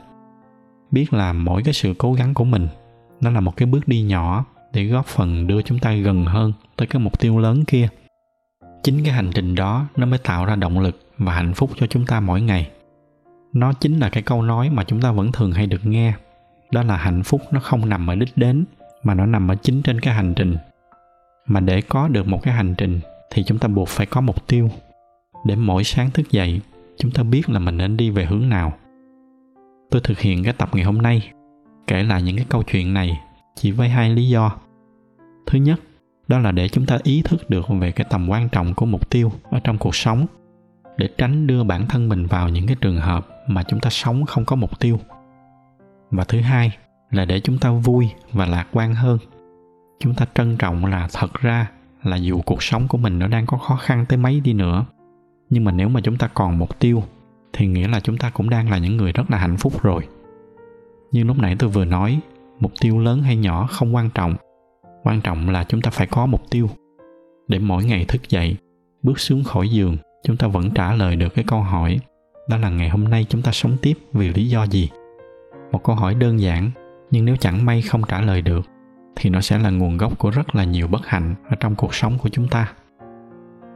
Biết 0.91 1.13
là 1.13 1.33
mỗi 1.33 1.63
cái 1.63 1.75
sự 1.75 1.95
cố 1.99 2.13
gắng 2.13 2.35
của 2.35 2.45
mình, 2.45 2.69
nó 3.21 3.31
là 3.31 3.41
một 3.41 3.57
cái 3.57 3.67
bước 3.67 3.89
đi 3.89 4.03
nhỏ 4.03 4.45
để 4.73 4.85
góp 4.85 5.07
phần 5.07 5.47
đưa 5.47 5.63
chúng 5.63 5.79
ta 5.79 5.93
gần 5.93 6.25
hơn 6.25 6.53
tới 6.77 6.87
cái 6.87 7.03
mục 7.03 7.21
tiêu 7.21 7.39
lớn 7.39 7.65
kia. 7.65 7.89
Chính 8.83 9.05
cái 9.05 9.13
hành 9.15 9.31
trình 9.35 9.55
đó 9.55 9.87
nó 9.97 10.07
mới 10.07 10.19
tạo 10.19 10.45
ra 10.45 10.57
động 10.57 10.81
lực 10.81 11.01
và 11.19 11.35
hạnh 11.35 11.55
phúc 11.55 11.71
cho 11.77 11.87
chúng 11.87 12.07
ta 12.07 12.21
mỗi 12.21 12.41
ngày. 12.41 12.71
Nó 13.53 13.73
chính 13.73 13.99
là 13.99 14.09
cái 14.09 14.23
câu 14.23 14.43
nói 14.43 14.71
mà 14.71 14.85
chúng 14.85 15.01
ta 15.01 15.13
vẫn 15.13 15.33
thường 15.33 15.53
hay 15.53 15.67
được 15.67 15.87
nghe, 15.87 16.13
đó 16.73 16.83
là 16.83 16.97
hạnh 16.97 17.23
phúc 17.23 17.43
nó 17.51 17.61
không 17.61 17.89
nằm 17.89 18.11
ở 18.11 18.15
đích 18.15 18.37
đến, 18.37 18.65
mà 19.03 19.15
nó 19.15 19.27
nằm 19.27 19.51
ở 19.51 19.55
chính 19.55 19.83
trên 19.83 20.01
cái 20.01 20.15
hành 20.15 20.35
trình. 20.35 20.57
Mà 21.47 21.61
để 21.61 21.81
có 21.81 22.09
được 22.09 22.29
một 22.29 22.43
cái 22.43 22.55
hành 22.55 22.75
trình 22.75 23.01
thì 23.31 23.45
chúng 23.45 23.59
ta 23.59 23.69
buộc 23.69 23.89
phải 23.89 24.07
có 24.07 24.21
mục 24.21 24.47
tiêu 24.47 24.71
để 25.45 25.57
mỗi 25.57 25.85
sáng 25.85 26.11
thức 26.11 26.31
dậy, 26.31 26.61
chúng 26.97 27.11
ta 27.11 27.23
biết 27.23 27.51
là 27.51 27.59
mình 27.59 27.77
nên 27.77 27.97
đi 27.97 28.11
về 28.11 28.25
hướng 28.25 28.49
nào. 28.49 28.73
Tôi 29.91 30.01
thực 30.05 30.19
hiện 30.19 30.45
cái 30.45 30.53
tập 30.53 30.69
ngày 30.73 30.85
hôm 30.85 31.03
nay, 31.03 31.31
kể 31.87 32.03
lại 32.03 32.23
những 32.23 32.37
cái 32.37 32.47
câu 32.49 32.63
chuyện 32.63 32.95
này 32.95 33.21
chỉ 33.57 33.71
với 33.71 33.89
hai 33.89 34.11
lý 34.11 34.29
do. 34.29 34.57
Thứ 35.47 35.59
nhất, 35.59 35.81
đó 36.29 36.39
là 36.39 36.53
để 36.53 36.69
chúng 36.69 36.87
ta 36.87 36.99
ý 37.03 37.23
thức 37.23 37.51
được 37.51 37.67
về 37.81 37.93
cái 37.93 38.07
tầm 38.11 38.29
quan 38.29 38.49
trọng 38.49 38.75
của 38.75 38.87
mục 38.87 39.11
tiêu 39.11 39.33
ở 39.51 39.61
trong 39.65 39.79
cuộc 39.79 39.95
sống, 39.95 40.27
để 40.97 41.09
tránh 41.19 41.47
đưa 41.47 41.65
bản 41.65 41.87
thân 41.89 42.09
mình 42.09 42.27
vào 42.27 42.49
những 42.49 42.67
cái 42.67 42.77
trường 42.81 42.97
hợp 42.97 43.29
mà 43.47 43.63
chúng 43.63 43.81
ta 43.81 43.91
sống 43.91 44.25
không 44.27 44.45
có 44.45 44.57
mục 44.57 44.81
tiêu. 44.81 44.99
Và 46.11 46.25
thứ 46.25 46.41
hai 46.41 46.77
là 47.11 47.25
để 47.25 47.41
chúng 47.41 47.59
ta 47.59 47.71
vui 47.71 48.09
và 48.33 48.47
lạc 48.47 48.67
quan 48.73 48.95
hơn. 48.95 49.19
Chúng 50.01 50.15
ta 50.15 50.27
trân 50.35 50.57
trọng 50.57 50.87
là 50.87 51.09
thật 51.13 51.35
ra 51.35 51.71
là 52.03 52.17
dù 52.17 52.41
cuộc 52.47 52.63
sống 52.63 52.89
của 52.89 52.99
mình 52.99 53.19
nó 53.19 53.29
đang 53.29 53.47
có 53.47 53.57
khó 53.57 53.77
khăn 53.77 54.07
tới 54.09 54.19
mấy 54.19 54.41
đi 54.41 54.53
nữa 54.53 54.85
nhưng 55.53 55.65
mà 55.65 55.73
nếu 55.73 55.89
mà 55.89 56.01
chúng 56.01 56.19
ta 56.19 56.29
còn 56.35 56.59
mục 56.59 56.79
tiêu, 56.79 57.03
thì 57.53 57.67
nghĩa 57.67 57.89
là 57.89 58.01
chúng 58.01 58.19
ta 58.19 58.31
cũng 58.31 58.51
đang 58.51 58.71
là 58.71 58.79
những 58.79 58.97
người 58.97 59.13
rất 59.13 59.31
là 59.31 59.39
hạnh 59.39 59.57
phúc 59.57 59.83
rồi. 59.83 60.09
Như 61.11 61.25
lúc 61.25 61.39
nãy 61.39 61.57
tôi 61.59 61.71
vừa 61.71 61.85
nói, 61.85 62.21
mục 62.61 62.73
tiêu 62.81 62.99
lớn 62.99 63.23
hay 63.23 63.37
nhỏ 63.37 63.67
không 63.67 63.95
quan 63.95 64.11
trọng. 64.11 64.35
Quan 65.03 65.21
trọng 65.21 65.51
là 65.51 65.65
chúng 65.65 65.81
ta 65.81 65.91
phải 65.91 66.07
có 66.07 66.27
mục 66.27 66.51
tiêu. 66.51 66.69
Để 67.49 67.59
mỗi 67.59 67.85
ngày 67.85 68.05
thức 68.05 68.29
dậy, 68.29 68.57
bước 69.03 69.21
xuống 69.21 69.45
khỏi 69.45 69.69
giường, 69.69 69.97
chúng 70.25 70.37
ta 70.37 70.47
vẫn 70.47 70.71
trả 70.71 70.95
lời 70.95 71.17
được 71.17 71.35
cái 71.35 71.45
câu 71.49 71.61
hỏi, 71.61 71.99
đó 72.49 72.57
là 72.57 72.71
ngày 72.71 72.89
hôm 72.89 73.05
nay 73.05 73.27
chúng 73.29 73.43
ta 73.43 73.53
sống 73.53 73.77
tiếp 73.83 73.95
vì 74.13 74.29
lý 74.29 74.49
do 74.49 74.67
gì? 74.67 74.89
Một 75.73 75.85
câu 75.85 75.97
hỏi 75.97 76.15
đơn 76.15 76.41
giản, 76.41 76.71
nhưng 77.11 77.25
nếu 77.25 77.37
chẳng 77.37 77.65
may 77.65 77.83
không 77.83 78.03
trả 78.09 78.21
lời 78.21 78.43
được, 78.43 78.67
thì 79.17 79.31
nó 79.31 79.41
sẽ 79.41 79.59
là 79.59 79.71
nguồn 79.71 79.97
gốc 79.97 80.19
của 80.19 80.31
rất 80.31 80.55
là 80.55 80.65
nhiều 80.65 80.89
bất 80.89 81.07
hạnh 81.07 81.35
ở 81.49 81.57
trong 81.61 81.75
cuộc 81.75 81.95
sống 81.95 82.19
của 82.19 82.29
chúng 82.29 82.49
ta 82.49 82.73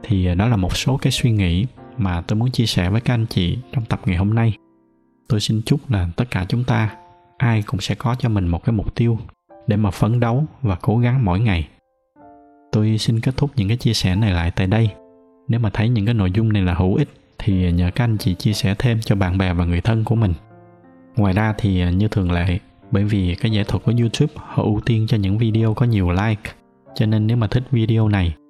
thì 0.03 0.25
à, 0.25 0.33
đó 0.33 0.47
là 0.47 0.55
một 0.55 0.77
số 0.77 0.97
cái 0.97 1.11
suy 1.11 1.31
nghĩ 1.31 1.65
mà 1.97 2.21
tôi 2.21 2.39
muốn 2.39 2.51
chia 2.51 2.65
sẻ 2.65 2.89
với 2.89 3.01
các 3.01 3.13
anh 3.13 3.25
chị 3.29 3.57
trong 3.71 3.85
tập 3.85 4.01
ngày 4.05 4.17
hôm 4.17 4.35
nay. 4.35 4.53
Tôi 5.27 5.39
xin 5.39 5.61
chúc 5.65 5.91
là 5.91 6.09
tất 6.15 6.25
cả 6.31 6.45
chúng 6.49 6.63
ta, 6.63 6.95
ai 7.37 7.61
cũng 7.61 7.81
sẽ 7.81 7.95
có 7.95 8.15
cho 8.19 8.29
mình 8.29 8.47
một 8.47 8.63
cái 8.63 8.73
mục 8.73 8.95
tiêu 8.95 9.19
để 9.67 9.77
mà 9.77 9.91
phấn 9.91 10.19
đấu 10.19 10.45
và 10.61 10.75
cố 10.75 10.97
gắng 10.97 11.25
mỗi 11.25 11.39
ngày. 11.39 11.67
Tôi 12.71 12.97
xin 12.97 13.19
kết 13.19 13.37
thúc 13.37 13.51
những 13.55 13.67
cái 13.67 13.77
chia 13.77 13.93
sẻ 13.93 14.15
này 14.15 14.31
lại 14.31 14.51
tại 14.55 14.67
đây. 14.67 14.89
Nếu 15.47 15.59
mà 15.59 15.69
thấy 15.69 15.89
những 15.89 16.05
cái 16.05 16.13
nội 16.13 16.31
dung 16.31 16.53
này 16.53 16.63
là 16.63 16.73
hữu 16.73 16.95
ích, 16.95 17.09
thì 17.37 17.67
à, 17.67 17.69
nhờ 17.69 17.91
các 17.95 18.03
anh 18.03 18.17
chị 18.17 18.35
chia 18.35 18.53
sẻ 18.53 18.75
thêm 18.79 18.99
cho 19.01 19.15
bạn 19.15 19.37
bè 19.37 19.53
và 19.53 19.65
người 19.65 19.81
thân 19.81 20.03
của 20.03 20.15
mình. 20.15 20.33
Ngoài 21.15 21.33
ra 21.33 21.53
thì 21.57 21.81
à, 21.81 21.89
như 21.89 22.07
thường 22.07 22.31
lệ, 22.31 22.59
bởi 22.91 23.03
vì 23.03 23.35
cái 23.35 23.51
giải 23.51 23.63
thuật 23.63 23.83
của 23.83 23.93
youtube 23.99 24.33
họ 24.35 24.63
ưu 24.63 24.81
tiên 24.85 25.07
cho 25.07 25.17
những 25.17 25.37
video 25.37 25.73
có 25.73 25.85
nhiều 25.85 26.11
like, 26.11 26.51
cho 26.95 27.05
nên 27.05 27.27
nếu 27.27 27.37
mà 27.37 27.47
thích 27.47 27.63
video 27.71 28.09
này 28.09 28.35